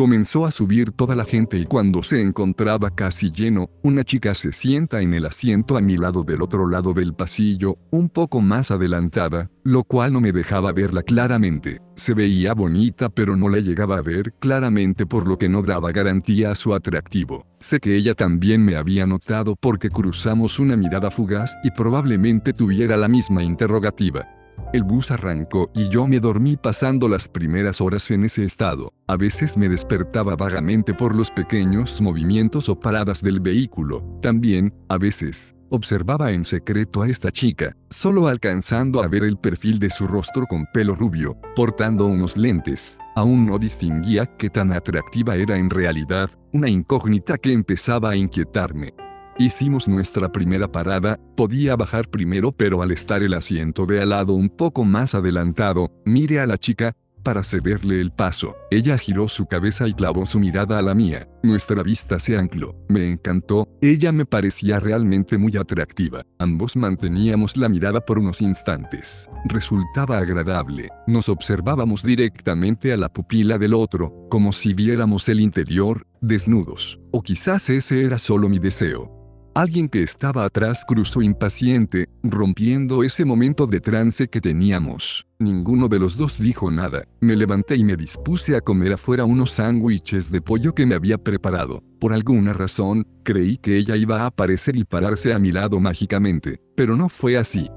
Comenzó 0.01 0.47
a 0.47 0.51
subir 0.51 0.93
toda 0.93 1.15
la 1.15 1.25
gente 1.25 1.59
y 1.59 1.65
cuando 1.65 2.01
se 2.01 2.23
encontraba 2.23 2.89
casi 2.89 3.31
lleno, 3.31 3.69
una 3.83 4.03
chica 4.03 4.33
se 4.33 4.51
sienta 4.51 4.99
en 5.01 5.13
el 5.13 5.27
asiento 5.27 5.77
a 5.77 5.81
mi 5.81 5.95
lado 5.95 6.23
del 6.23 6.41
otro 6.41 6.67
lado 6.67 6.93
del 6.93 7.13
pasillo, 7.13 7.77
un 7.91 8.09
poco 8.09 8.41
más 8.41 8.71
adelantada, 8.71 9.51
lo 9.63 9.83
cual 9.83 10.11
no 10.13 10.19
me 10.19 10.31
dejaba 10.31 10.71
verla 10.71 11.03
claramente. 11.03 11.81
Se 11.93 12.15
veía 12.15 12.55
bonita 12.55 13.09
pero 13.09 13.37
no 13.37 13.47
la 13.47 13.59
llegaba 13.59 13.99
a 13.99 14.01
ver 14.01 14.33
claramente 14.39 15.05
por 15.05 15.27
lo 15.27 15.37
que 15.37 15.49
no 15.49 15.61
daba 15.61 15.91
garantía 15.91 16.49
a 16.49 16.55
su 16.55 16.73
atractivo. 16.73 17.45
Sé 17.59 17.79
que 17.79 17.95
ella 17.95 18.15
también 18.15 18.65
me 18.65 18.77
había 18.77 19.05
notado 19.05 19.55
porque 19.55 19.89
cruzamos 19.89 20.57
una 20.57 20.75
mirada 20.77 21.11
fugaz 21.11 21.55
y 21.63 21.69
probablemente 21.69 22.53
tuviera 22.53 22.97
la 22.97 23.07
misma 23.07 23.43
interrogativa. 23.43 24.40
El 24.73 24.83
bus 24.83 25.11
arrancó 25.11 25.69
y 25.73 25.89
yo 25.89 26.07
me 26.07 26.19
dormí 26.19 26.55
pasando 26.55 27.09
las 27.09 27.27
primeras 27.27 27.81
horas 27.81 28.09
en 28.11 28.23
ese 28.23 28.45
estado. 28.45 28.93
A 29.05 29.17
veces 29.17 29.57
me 29.57 29.67
despertaba 29.67 30.37
vagamente 30.37 30.93
por 30.93 31.13
los 31.13 31.29
pequeños 31.29 31.99
movimientos 31.99 32.69
o 32.69 32.79
paradas 32.79 33.21
del 33.21 33.41
vehículo. 33.41 34.01
También, 34.21 34.73
a 34.87 34.97
veces, 34.97 35.55
observaba 35.69 36.31
en 36.31 36.45
secreto 36.45 37.01
a 37.01 37.09
esta 37.09 37.31
chica, 37.31 37.75
solo 37.89 38.27
alcanzando 38.27 39.03
a 39.03 39.07
ver 39.07 39.23
el 39.23 39.37
perfil 39.37 39.79
de 39.79 39.89
su 39.89 40.07
rostro 40.07 40.45
con 40.45 40.65
pelo 40.73 40.95
rubio, 40.95 41.37
portando 41.55 42.05
unos 42.05 42.37
lentes. 42.37 42.97
Aún 43.15 43.45
no 43.45 43.59
distinguía 43.59 44.25
qué 44.37 44.49
tan 44.49 44.71
atractiva 44.71 45.35
era 45.35 45.57
en 45.57 45.69
realidad, 45.69 46.29
una 46.53 46.69
incógnita 46.69 47.37
que 47.37 47.51
empezaba 47.51 48.11
a 48.11 48.15
inquietarme. 48.15 48.93
Hicimos 49.37 49.87
nuestra 49.87 50.31
primera 50.31 50.71
parada, 50.71 51.19
podía 51.35 51.75
bajar 51.75 52.09
primero 52.09 52.51
pero 52.51 52.81
al 52.81 52.91
estar 52.91 53.23
el 53.23 53.33
asiento 53.33 53.85
de 53.85 54.01
al 54.01 54.09
lado 54.09 54.33
un 54.33 54.49
poco 54.49 54.83
más 54.83 55.15
adelantado, 55.15 55.91
mire 56.05 56.39
a 56.39 56.45
la 56.45 56.57
chica, 56.57 56.95
para 57.23 57.43
cederle 57.43 58.01
el 58.01 58.11
paso. 58.11 58.55
Ella 58.69 58.97
giró 58.97 59.27
su 59.27 59.45
cabeza 59.45 59.87
y 59.87 59.93
clavó 59.93 60.25
su 60.25 60.39
mirada 60.39 60.79
a 60.79 60.81
la 60.81 60.93
mía. 60.93 61.27
Nuestra 61.43 61.83
vista 61.83 62.19
se 62.19 62.37
ancló. 62.37 62.75
Me 62.89 63.09
encantó, 63.09 63.67
ella 63.81 64.11
me 64.11 64.25
parecía 64.25 64.79
realmente 64.79 65.37
muy 65.37 65.55
atractiva. 65.57 66.25
Ambos 66.39 66.75
manteníamos 66.75 67.57
la 67.57 67.69
mirada 67.69 68.01
por 68.01 68.19
unos 68.19 68.41
instantes. 68.41 69.29
Resultaba 69.45 70.17
agradable. 70.17 70.89
Nos 71.07 71.29
observábamos 71.29 72.03
directamente 72.03 72.91
a 72.93 72.97
la 72.97 73.09
pupila 73.09 73.57
del 73.57 73.73
otro, 73.73 74.27
como 74.29 74.53
si 74.53 74.73
viéramos 74.73 75.29
el 75.29 75.39
interior, 75.39 76.07
desnudos. 76.21 76.99
O 77.11 77.21
quizás 77.21 77.69
ese 77.69 78.03
era 78.03 78.17
solo 78.17 78.49
mi 78.49 78.59
deseo. 78.59 79.20
Alguien 79.53 79.89
que 79.89 80.01
estaba 80.01 80.45
atrás 80.45 80.85
cruzó 80.87 81.21
impaciente, 81.21 82.07
rompiendo 82.23 83.03
ese 83.03 83.25
momento 83.25 83.67
de 83.67 83.81
trance 83.81 84.29
que 84.29 84.39
teníamos. 84.39 85.27
Ninguno 85.39 85.89
de 85.89 85.99
los 85.99 86.15
dos 86.15 86.39
dijo 86.39 86.71
nada. 86.71 87.03
Me 87.19 87.35
levanté 87.35 87.75
y 87.75 87.83
me 87.83 87.97
dispuse 87.97 88.55
a 88.55 88.61
comer 88.61 88.93
afuera 88.93 89.25
unos 89.25 89.51
sándwiches 89.51 90.31
de 90.31 90.41
pollo 90.41 90.73
que 90.73 90.85
me 90.85 90.95
había 90.95 91.17
preparado. 91.17 91.83
Por 91.99 92.13
alguna 92.13 92.53
razón, 92.53 93.05
creí 93.23 93.57
que 93.57 93.75
ella 93.77 93.97
iba 93.97 94.21
a 94.21 94.27
aparecer 94.27 94.77
y 94.77 94.85
pararse 94.85 95.33
a 95.33 95.39
mi 95.39 95.51
lado 95.51 95.81
mágicamente, 95.81 96.61
pero 96.77 96.95
no 96.95 97.09
fue 97.09 97.37
así. 97.37 97.69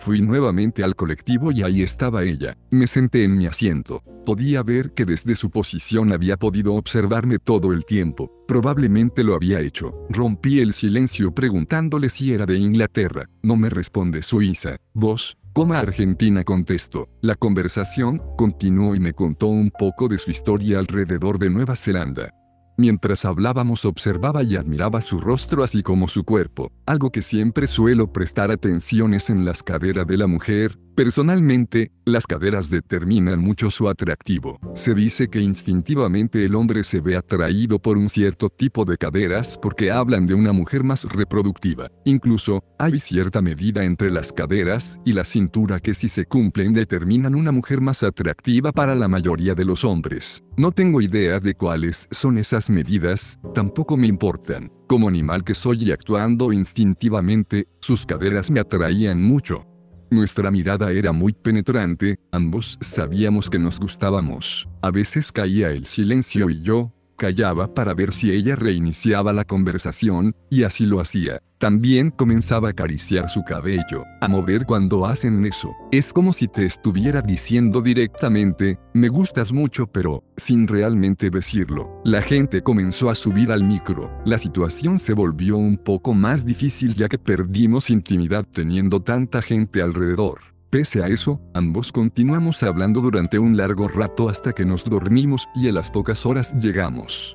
Fui 0.00 0.22
nuevamente 0.22 0.82
al 0.82 0.96
colectivo 0.96 1.52
y 1.52 1.62
ahí 1.62 1.82
estaba 1.82 2.22
ella. 2.22 2.56
Me 2.70 2.86
senté 2.86 3.22
en 3.24 3.36
mi 3.36 3.46
asiento. 3.46 4.02
Podía 4.24 4.62
ver 4.62 4.92
que 4.92 5.04
desde 5.04 5.36
su 5.36 5.50
posición 5.50 6.10
había 6.10 6.38
podido 6.38 6.72
observarme 6.74 7.38
todo 7.38 7.74
el 7.74 7.84
tiempo. 7.84 8.32
Probablemente 8.48 9.22
lo 9.22 9.34
había 9.34 9.60
hecho. 9.60 9.92
Rompí 10.08 10.60
el 10.60 10.72
silencio 10.72 11.34
preguntándole 11.34 12.08
si 12.08 12.32
era 12.32 12.46
de 12.46 12.56
Inglaterra. 12.56 13.26
No 13.42 13.56
me 13.56 13.68
responde 13.68 14.22
Suiza. 14.22 14.78
¿Vos? 14.94 15.36
Coma 15.52 15.80
Argentina 15.80 16.44
contestó. 16.44 17.06
La 17.20 17.34
conversación 17.34 18.22
continuó 18.38 18.94
y 18.94 19.00
me 19.00 19.12
contó 19.12 19.48
un 19.48 19.70
poco 19.70 20.08
de 20.08 20.16
su 20.16 20.30
historia 20.30 20.78
alrededor 20.78 21.38
de 21.38 21.50
Nueva 21.50 21.76
Zelanda. 21.76 22.32
Mientras 22.76 23.24
hablábamos 23.24 23.84
observaba 23.84 24.42
y 24.42 24.56
admiraba 24.56 25.00
su 25.00 25.20
rostro 25.20 25.62
así 25.62 25.82
como 25.82 26.08
su 26.08 26.24
cuerpo. 26.24 26.72
Algo 26.86 27.10
que 27.10 27.22
siempre 27.22 27.66
suelo 27.66 28.12
prestar 28.12 28.50
atención 28.50 29.14
es 29.14 29.30
en 29.30 29.44
las 29.44 29.62
caderas 29.62 30.06
de 30.06 30.16
la 30.16 30.26
mujer, 30.26 30.78
Personalmente, 31.00 31.92
las 32.04 32.26
caderas 32.26 32.68
determinan 32.68 33.40
mucho 33.40 33.70
su 33.70 33.88
atractivo. 33.88 34.58
Se 34.74 34.92
dice 34.92 35.28
que 35.28 35.40
instintivamente 35.40 36.44
el 36.44 36.54
hombre 36.54 36.82
se 36.84 37.00
ve 37.00 37.16
atraído 37.16 37.78
por 37.78 37.96
un 37.96 38.10
cierto 38.10 38.50
tipo 38.50 38.84
de 38.84 38.98
caderas 38.98 39.58
porque 39.62 39.90
hablan 39.90 40.26
de 40.26 40.34
una 40.34 40.52
mujer 40.52 40.84
más 40.84 41.04
reproductiva. 41.04 41.90
Incluso, 42.04 42.62
hay 42.78 42.98
cierta 42.98 43.40
medida 43.40 43.84
entre 43.84 44.10
las 44.10 44.30
caderas 44.30 45.00
y 45.04 45.14
la 45.14 45.24
cintura 45.24 45.80
que 45.80 45.94
si 45.94 46.08
se 46.08 46.26
cumplen 46.26 46.74
determinan 46.74 47.34
una 47.34 47.50
mujer 47.50 47.80
más 47.80 48.02
atractiva 48.02 48.70
para 48.70 48.94
la 48.94 49.08
mayoría 49.08 49.54
de 49.54 49.64
los 49.64 49.84
hombres. 49.84 50.44
No 50.60 50.72
tengo 50.72 51.00
idea 51.00 51.40
de 51.40 51.54
cuáles 51.54 52.06
son 52.10 52.36
esas 52.36 52.68
medidas, 52.68 53.40
tampoco 53.54 53.96
me 53.96 54.06
importan. 54.06 54.70
Como 54.86 55.08
animal 55.08 55.42
que 55.42 55.54
soy 55.54 55.84
y 55.84 55.90
actuando 55.90 56.52
instintivamente, 56.52 57.66
sus 57.80 58.04
caderas 58.04 58.50
me 58.50 58.60
atraían 58.60 59.22
mucho. 59.22 59.66
Nuestra 60.10 60.50
mirada 60.50 60.92
era 60.92 61.12
muy 61.12 61.32
penetrante, 61.32 62.18
ambos 62.30 62.76
sabíamos 62.82 63.48
que 63.48 63.58
nos 63.58 63.80
gustábamos. 63.80 64.68
A 64.82 64.90
veces 64.90 65.32
caía 65.32 65.70
el 65.70 65.86
silencio 65.86 66.50
y 66.50 66.60
yo, 66.60 66.92
callaba 67.20 67.74
para 67.74 67.92
ver 67.92 68.12
si 68.12 68.32
ella 68.32 68.56
reiniciaba 68.56 69.34
la 69.34 69.44
conversación, 69.44 70.34
y 70.48 70.62
así 70.62 70.86
lo 70.86 71.00
hacía. 71.00 71.42
También 71.58 72.08
comenzaba 72.08 72.68
a 72.68 72.70
acariciar 72.70 73.28
su 73.28 73.44
cabello, 73.44 74.06
a 74.22 74.28
mover 74.28 74.64
cuando 74.64 75.04
hacen 75.04 75.44
eso. 75.44 75.70
Es 75.92 76.14
como 76.14 76.32
si 76.32 76.48
te 76.48 76.64
estuviera 76.64 77.20
diciendo 77.20 77.82
directamente, 77.82 78.78
me 78.94 79.08
gustas 79.08 79.52
mucho 79.52 79.86
pero, 79.86 80.24
sin 80.38 80.66
realmente 80.66 81.28
decirlo. 81.28 82.00
La 82.06 82.22
gente 82.22 82.62
comenzó 82.62 83.10
a 83.10 83.14
subir 83.14 83.52
al 83.52 83.64
micro. 83.64 84.10
La 84.24 84.38
situación 84.38 84.98
se 84.98 85.12
volvió 85.12 85.58
un 85.58 85.76
poco 85.76 86.14
más 86.14 86.46
difícil 86.46 86.94
ya 86.94 87.10
que 87.10 87.18
perdimos 87.18 87.90
intimidad 87.90 88.46
teniendo 88.50 89.02
tanta 89.02 89.42
gente 89.42 89.82
alrededor. 89.82 90.40
Pese 90.70 91.02
a 91.02 91.08
eso, 91.08 91.40
ambos 91.52 91.90
continuamos 91.90 92.62
hablando 92.62 93.00
durante 93.00 93.40
un 93.40 93.56
largo 93.56 93.88
rato 93.88 94.28
hasta 94.28 94.52
que 94.52 94.64
nos 94.64 94.84
dormimos 94.84 95.48
y 95.52 95.68
a 95.68 95.72
las 95.72 95.90
pocas 95.90 96.24
horas 96.24 96.54
llegamos. 96.60 97.34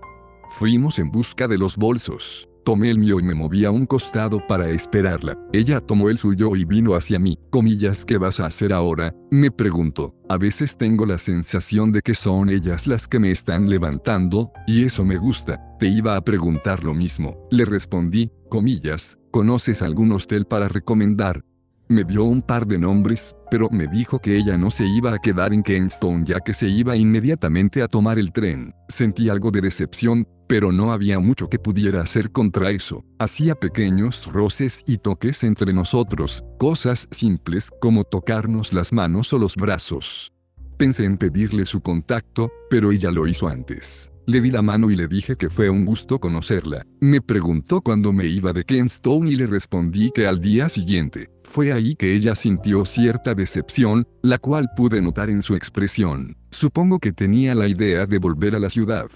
Fuimos 0.52 1.00
en 1.00 1.12
busca 1.12 1.46
de 1.50 1.58
los 1.58 1.76
bolsos. 1.76 2.48
Tomé 2.64 2.90
el 2.90 2.98
mío 2.98 3.20
y 3.20 3.24
me 3.24 3.36
moví 3.36 3.66
a 3.66 3.72
un 3.72 3.88
costado 3.88 4.48
para 4.48 4.70
esperarla. 4.70 5.38
Ella 5.52 5.82
tomó 5.82 6.10
el 6.10 6.18
suyo 6.18 6.56
y 6.56 6.64
vino 6.64 6.96
hacia 6.96 7.20
mí. 7.20 7.38
Comillas, 7.50 8.06
¿qué 8.06 8.18
vas 8.18 8.40
a 8.40 8.46
hacer 8.46 8.72
ahora? 8.72 9.14
Me 9.32 9.52
preguntó. 9.52 10.16
A 10.30 10.38
veces 10.38 10.78
tengo 10.78 11.06
la 11.06 11.18
sensación 11.18 11.92
de 11.92 12.00
que 12.02 12.16
son 12.16 12.50
ellas 12.50 12.88
las 12.88 13.06
que 13.06 13.20
me 13.20 13.32
están 13.32 13.70
levantando, 13.70 14.54
y 14.66 14.86
eso 14.86 15.04
me 15.04 15.18
gusta. 15.18 15.62
Te 15.78 15.88
iba 15.88 16.16
a 16.16 16.24
preguntar 16.24 16.86
lo 16.86 16.94
mismo. 16.94 17.48
Le 17.52 17.66
respondí, 17.66 18.32
comillas, 18.50 19.18
¿conoces 19.30 19.82
algún 19.82 20.14
hostel 20.14 20.46
para 20.46 20.70
recomendar? 20.70 21.44
Me 21.88 22.04
dio 22.04 22.24
un 22.24 22.42
par 22.42 22.66
de 22.66 22.80
nombres, 22.80 23.36
pero 23.52 23.70
me 23.70 23.86
dijo 23.86 24.18
que 24.18 24.36
ella 24.36 24.58
no 24.58 24.72
se 24.72 24.88
iba 24.88 25.14
a 25.14 25.20
quedar 25.20 25.54
en 25.54 25.62
Kenston 25.62 26.26
ya 26.26 26.40
que 26.40 26.52
se 26.52 26.68
iba 26.68 26.98
inmediatamente 26.98 27.84
a 27.84 27.88
tomar 27.88 28.18
el 28.18 28.32
tren. 28.32 28.74
Sentí 28.90 29.30
algo 29.30 29.52
de 29.52 29.62
decepción, 29.62 30.28
pero 30.48 30.72
no 30.72 30.92
había 30.92 31.20
mucho 31.20 31.48
que 31.48 31.60
pudiera 31.60 32.02
hacer 32.02 32.32
contra 32.32 32.72
eso. 32.72 33.06
Hacía 33.20 33.54
pequeños 33.54 34.26
roces 34.32 34.84
y 34.88 34.98
toques 34.98 35.44
entre 35.44 35.74
nosotros, 35.74 36.44
cosas 36.58 37.08
simples 37.12 37.70
como 37.80 38.04
tocarnos 38.04 38.74
las 38.74 38.92
manos 38.92 39.32
o 39.34 39.38
los 39.38 39.56
brazos. 39.56 40.34
Pensé 40.78 41.06
en 41.06 41.18
pedirle 41.18 41.66
su 41.66 41.82
contacto, 41.82 42.52
pero 42.68 42.92
ella 42.92 43.12
lo 43.12 43.28
hizo 43.28 43.48
antes. 43.48 44.12
Le 44.28 44.42
di 44.42 44.50
la 44.50 44.64
mano 44.64 44.90
y 44.90 44.96
le 44.96 45.08
dije 45.08 45.36
que 45.36 45.52
fue 45.52 45.70
un 45.70 45.86
gusto 45.86 46.20
conocerla. 46.20 46.84
Me 47.00 47.22
preguntó 47.22 47.82
cuándo 47.82 48.12
me 48.12 48.26
iba 48.26 48.54
de 48.54 48.64
Kenston 48.64 49.28
y 49.28 49.36
le 49.36 49.46
respondí 49.46 50.12
que 50.16 50.26
al 50.26 50.42
día 50.42 50.68
siguiente. 50.68 51.30
Fue 51.44 51.72
ahí 51.72 51.96
que 51.96 52.16
ella 52.16 52.34
sintió 52.34 52.86
cierta 52.86 53.36
decepción, 53.36 54.08
la 54.24 54.40
cual 54.40 54.70
pude 54.76 55.00
notar 55.00 55.30
en 55.30 55.44
su 55.44 55.56
expresión. 55.56 56.36
Supongo 56.50 56.98
que 56.98 57.14
tenía 57.14 57.54
la 57.54 57.68
idea 57.68 58.08
de 58.08 58.18
volver 58.18 58.56
a 58.56 58.60
la 58.60 58.72
ciudad. 58.72 59.10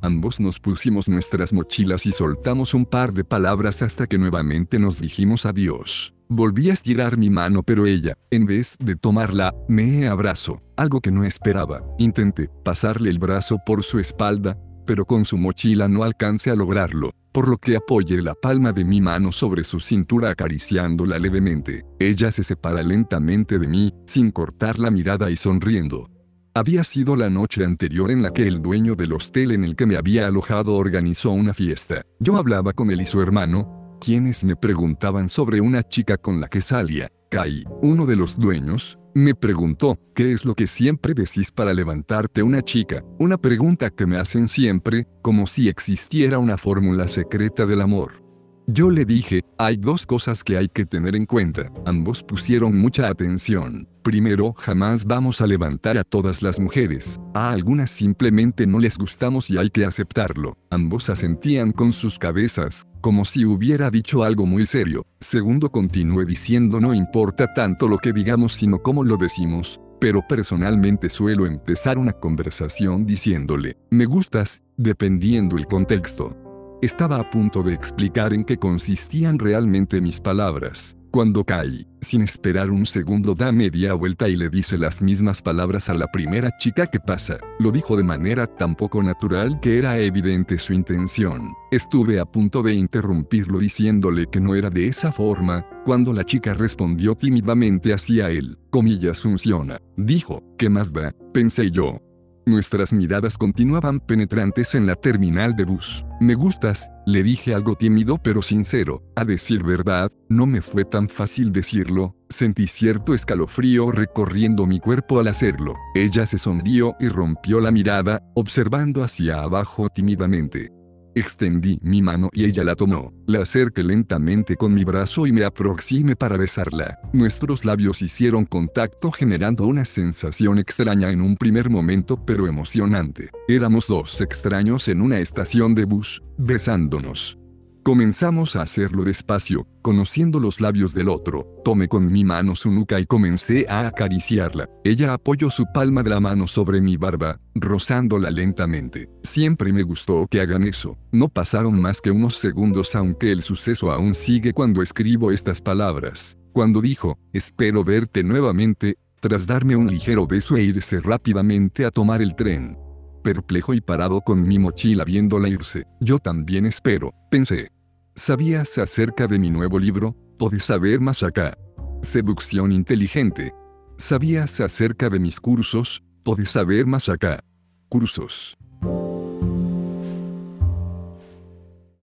Ambos 0.00 0.38
nos 0.38 0.60
pusimos 0.60 1.08
nuestras 1.08 1.52
mochilas 1.52 2.06
y 2.06 2.12
soltamos 2.12 2.72
un 2.72 2.86
par 2.86 3.12
de 3.12 3.24
palabras 3.24 3.82
hasta 3.82 4.06
que 4.06 4.18
nuevamente 4.18 4.78
nos 4.78 5.00
dijimos 5.00 5.44
adiós. 5.44 6.14
Volví 6.34 6.70
a 6.70 6.72
estirar 6.72 7.18
mi 7.18 7.28
mano 7.28 7.62
pero 7.62 7.84
ella, 7.84 8.16
en 8.30 8.46
vez 8.46 8.78
de 8.78 8.96
tomarla, 8.96 9.54
me 9.68 10.08
abrazó, 10.08 10.60
algo 10.78 11.02
que 11.02 11.10
no 11.10 11.24
esperaba. 11.24 11.84
Intenté 11.98 12.48
pasarle 12.64 13.10
el 13.10 13.18
brazo 13.18 13.58
por 13.66 13.82
su 13.82 13.98
espalda, 13.98 14.56
pero 14.86 15.04
con 15.04 15.26
su 15.26 15.36
mochila 15.36 15.88
no 15.88 16.04
alcancé 16.04 16.50
a 16.50 16.54
lograrlo, 16.54 17.10
por 17.32 17.48
lo 17.48 17.58
que 17.58 17.76
apoyé 17.76 18.22
la 18.22 18.34
palma 18.34 18.72
de 18.72 18.82
mi 18.82 19.02
mano 19.02 19.30
sobre 19.30 19.62
su 19.62 19.78
cintura 19.78 20.30
acariciándola 20.30 21.18
levemente. 21.18 21.84
Ella 21.98 22.32
se 22.32 22.44
separa 22.44 22.82
lentamente 22.82 23.58
de 23.58 23.68
mí, 23.68 23.92
sin 24.06 24.30
cortar 24.30 24.78
la 24.78 24.90
mirada 24.90 25.30
y 25.30 25.36
sonriendo. 25.36 26.08
Había 26.54 26.82
sido 26.82 27.14
la 27.14 27.28
noche 27.28 27.62
anterior 27.62 28.10
en 28.10 28.22
la 28.22 28.30
que 28.30 28.46
el 28.46 28.62
dueño 28.62 28.94
del 28.94 29.12
hostel 29.12 29.50
en 29.50 29.64
el 29.64 29.76
que 29.76 29.84
me 29.84 29.96
había 29.96 30.28
alojado 30.28 30.76
organizó 30.76 31.30
una 31.30 31.52
fiesta. 31.52 32.06
Yo 32.20 32.38
hablaba 32.38 32.72
con 32.72 32.90
él 32.90 33.02
y 33.02 33.06
su 33.06 33.20
hermano, 33.20 33.81
quienes 34.02 34.42
me 34.42 34.56
preguntaban 34.56 35.28
sobre 35.28 35.60
una 35.60 35.84
chica 35.84 36.16
con 36.16 36.40
la 36.40 36.48
que 36.48 36.60
salía. 36.60 37.08
Kai, 37.30 37.64
uno 37.82 38.04
de 38.04 38.16
los 38.16 38.36
dueños, 38.36 38.98
me 39.14 39.36
preguntó, 39.36 39.96
¿qué 40.12 40.32
es 40.32 40.44
lo 40.44 40.56
que 40.56 40.66
siempre 40.66 41.14
decís 41.14 41.52
para 41.52 41.72
levantarte 41.72 42.42
una 42.42 42.62
chica? 42.62 43.04
Una 43.20 43.38
pregunta 43.38 43.90
que 43.90 44.06
me 44.06 44.16
hacen 44.16 44.48
siempre, 44.48 45.06
como 45.22 45.46
si 45.46 45.68
existiera 45.68 46.38
una 46.40 46.58
fórmula 46.58 47.06
secreta 47.06 47.64
del 47.64 47.80
amor. 47.80 48.21
Yo 48.68 48.90
le 48.90 49.04
dije, 49.04 49.44
hay 49.58 49.76
dos 49.76 50.06
cosas 50.06 50.44
que 50.44 50.56
hay 50.56 50.68
que 50.68 50.86
tener 50.86 51.16
en 51.16 51.26
cuenta. 51.26 51.72
Ambos 51.84 52.22
pusieron 52.22 52.78
mucha 52.78 53.08
atención. 53.08 53.88
Primero, 54.04 54.52
jamás 54.52 55.04
vamos 55.04 55.40
a 55.40 55.48
levantar 55.48 55.98
a 55.98 56.04
todas 56.04 56.42
las 56.42 56.60
mujeres. 56.60 57.20
A 57.34 57.50
algunas 57.50 57.90
simplemente 57.90 58.66
no 58.66 58.78
les 58.78 58.96
gustamos 58.98 59.50
y 59.50 59.58
hay 59.58 59.68
que 59.68 59.84
aceptarlo. 59.84 60.56
Ambos 60.70 61.10
asentían 61.10 61.72
con 61.72 61.92
sus 61.92 62.20
cabezas, 62.20 62.86
como 63.00 63.24
si 63.24 63.44
hubiera 63.44 63.90
dicho 63.90 64.22
algo 64.22 64.46
muy 64.46 64.64
serio. 64.64 65.06
Segundo, 65.18 65.70
continué 65.70 66.24
diciendo 66.24 66.80
no 66.80 66.94
importa 66.94 67.52
tanto 67.54 67.88
lo 67.88 67.98
que 67.98 68.12
digamos 68.12 68.52
sino 68.52 68.78
cómo 68.80 69.02
lo 69.02 69.16
decimos. 69.16 69.80
Pero 70.00 70.24
personalmente 70.28 71.10
suelo 71.10 71.46
empezar 71.46 71.98
una 71.98 72.12
conversación 72.12 73.06
diciéndole, 73.06 73.76
me 73.90 74.04
gustas, 74.04 74.62
dependiendo 74.76 75.56
el 75.56 75.66
contexto. 75.66 76.36
Estaba 76.82 77.20
a 77.20 77.30
punto 77.30 77.62
de 77.62 77.74
explicar 77.74 78.34
en 78.34 78.42
qué 78.42 78.56
consistían 78.56 79.38
realmente 79.38 80.00
mis 80.00 80.18
palabras, 80.18 80.96
cuando 81.12 81.44
Kai, 81.44 81.86
sin 82.00 82.22
esperar 82.22 82.72
un 82.72 82.86
segundo, 82.86 83.36
da 83.36 83.52
media 83.52 83.94
vuelta 83.94 84.28
y 84.28 84.34
le 84.34 84.50
dice 84.50 84.76
las 84.76 85.00
mismas 85.00 85.42
palabras 85.42 85.88
a 85.88 85.94
la 85.94 86.08
primera 86.08 86.50
chica 86.58 86.88
que 86.88 86.98
pasa. 86.98 87.38
Lo 87.60 87.70
dijo 87.70 87.96
de 87.96 88.02
manera 88.02 88.48
tan 88.48 88.74
poco 88.74 89.00
natural 89.00 89.60
que 89.60 89.78
era 89.78 89.96
evidente 90.00 90.58
su 90.58 90.72
intención. 90.72 91.52
Estuve 91.70 92.18
a 92.18 92.24
punto 92.24 92.64
de 92.64 92.74
interrumpirlo 92.74 93.60
diciéndole 93.60 94.26
que 94.26 94.40
no 94.40 94.56
era 94.56 94.68
de 94.68 94.88
esa 94.88 95.12
forma, 95.12 95.64
cuando 95.84 96.12
la 96.12 96.24
chica 96.24 96.52
respondió 96.52 97.14
tímidamente 97.14 97.94
hacia 97.94 98.28
él. 98.28 98.58
Comillas 98.70 99.20
funciona. 99.20 99.78
Dijo, 99.96 100.42
¿qué 100.58 100.68
más 100.68 100.92
da? 100.92 101.14
Pensé 101.32 101.70
yo. 101.70 102.00
Nuestras 102.44 102.92
miradas 102.92 103.38
continuaban 103.38 104.00
penetrantes 104.00 104.74
en 104.74 104.86
la 104.86 104.96
terminal 104.96 105.54
de 105.54 105.64
bus. 105.64 106.04
Me 106.20 106.34
gustas, 106.34 106.90
le 107.06 107.22
dije 107.22 107.54
algo 107.54 107.76
tímido 107.76 108.18
pero 108.18 108.42
sincero. 108.42 109.02
A 109.14 109.24
decir 109.24 109.62
verdad, 109.62 110.10
no 110.28 110.46
me 110.46 110.60
fue 110.60 110.84
tan 110.84 111.08
fácil 111.08 111.52
decirlo, 111.52 112.16
sentí 112.28 112.66
cierto 112.66 113.14
escalofrío 113.14 113.92
recorriendo 113.92 114.66
mi 114.66 114.80
cuerpo 114.80 115.20
al 115.20 115.28
hacerlo. 115.28 115.76
Ella 115.94 116.26
se 116.26 116.38
sonrió 116.38 116.96
y 116.98 117.08
rompió 117.08 117.60
la 117.60 117.70
mirada, 117.70 118.20
observando 118.34 119.04
hacia 119.04 119.42
abajo 119.42 119.88
tímidamente. 119.88 120.72
Extendí 121.14 121.78
mi 121.82 122.00
mano 122.00 122.30
y 122.32 122.44
ella 122.44 122.64
la 122.64 122.74
tomó. 122.74 123.12
La 123.26 123.42
acerqué 123.42 123.82
lentamente 123.82 124.56
con 124.56 124.72
mi 124.72 124.84
brazo 124.84 125.26
y 125.26 125.32
me 125.32 125.44
aproximé 125.44 126.16
para 126.16 126.36
besarla. 126.36 126.98
Nuestros 127.12 127.64
labios 127.64 128.00
hicieron 128.02 128.46
contacto 128.46 129.10
generando 129.10 129.66
una 129.66 129.84
sensación 129.84 130.58
extraña 130.58 131.10
en 131.10 131.20
un 131.20 131.36
primer 131.36 131.68
momento 131.68 132.24
pero 132.24 132.46
emocionante. 132.46 133.30
Éramos 133.48 133.86
dos 133.86 134.20
extraños 134.20 134.88
en 134.88 135.02
una 135.02 135.18
estación 135.18 135.74
de 135.74 135.84
bus, 135.84 136.22
besándonos. 136.38 137.41
Comenzamos 137.82 138.54
a 138.54 138.62
hacerlo 138.62 139.02
despacio, 139.02 139.66
conociendo 139.82 140.38
los 140.38 140.60
labios 140.60 140.94
del 140.94 141.08
otro. 141.08 141.48
Tomé 141.64 141.88
con 141.88 142.12
mi 142.12 142.22
mano 142.22 142.54
su 142.54 142.70
nuca 142.70 143.00
y 143.00 143.06
comencé 143.06 143.66
a 143.68 143.88
acariciarla. 143.88 144.70
Ella 144.84 145.14
apoyó 145.14 145.50
su 145.50 145.64
palma 145.74 146.04
de 146.04 146.10
la 146.10 146.20
mano 146.20 146.46
sobre 146.46 146.80
mi 146.80 146.96
barba, 146.96 147.40
rozándola 147.56 148.30
lentamente. 148.30 149.10
Siempre 149.24 149.72
me 149.72 149.82
gustó 149.82 150.28
que 150.30 150.40
hagan 150.40 150.62
eso. 150.62 150.96
No 151.10 151.28
pasaron 151.28 151.80
más 151.80 152.00
que 152.00 152.12
unos 152.12 152.36
segundos 152.36 152.94
aunque 152.94 153.32
el 153.32 153.42
suceso 153.42 153.90
aún 153.90 154.14
sigue 154.14 154.52
cuando 154.52 154.80
escribo 154.80 155.32
estas 155.32 155.60
palabras. 155.60 156.38
Cuando 156.52 156.82
dijo, 156.82 157.18
espero 157.32 157.82
verte 157.82 158.22
nuevamente, 158.22 158.96
tras 159.18 159.44
darme 159.44 159.74
un 159.74 159.88
ligero 159.88 160.28
beso 160.28 160.56
e 160.56 160.62
irse 160.62 161.00
rápidamente 161.00 161.84
a 161.84 161.90
tomar 161.90 162.22
el 162.22 162.36
tren. 162.36 162.76
Perplejo 163.22 163.74
y 163.74 163.80
parado 163.80 164.20
con 164.20 164.42
mi 164.42 164.58
mochila 164.58 165.04
viéndola 165.04 165.48
irse, 165.48 165.84
yo 166.00 166.18
también 166.18 166.66
espero, 166.66 167.14
pensé. 167.30 167.68
¿Sabías 168.14 168.76
acerca 168.78 169.26
de 169.26 169.38
mi 169.38 169.50
nuevo 169.50 169.78
libro? 169.78 170.16
Podés 170.38 170.64
saber 170.64 171.00
más 171.00 171.22
acá. 171.22 171.56
Seducción 172.02 172.72
inteligente. 172.72 173.54
¿Sabías 173.96 174.60
acerca 174.60 175.08
de 175.08 175.20
mis 175.20 175.40
cursos? 175.40 176.02
Podés 176.24 176.50
saber 176.50 176.86
más 176.86 177.08
acá. 177.08 177.44
Cursos. 177.88 178.56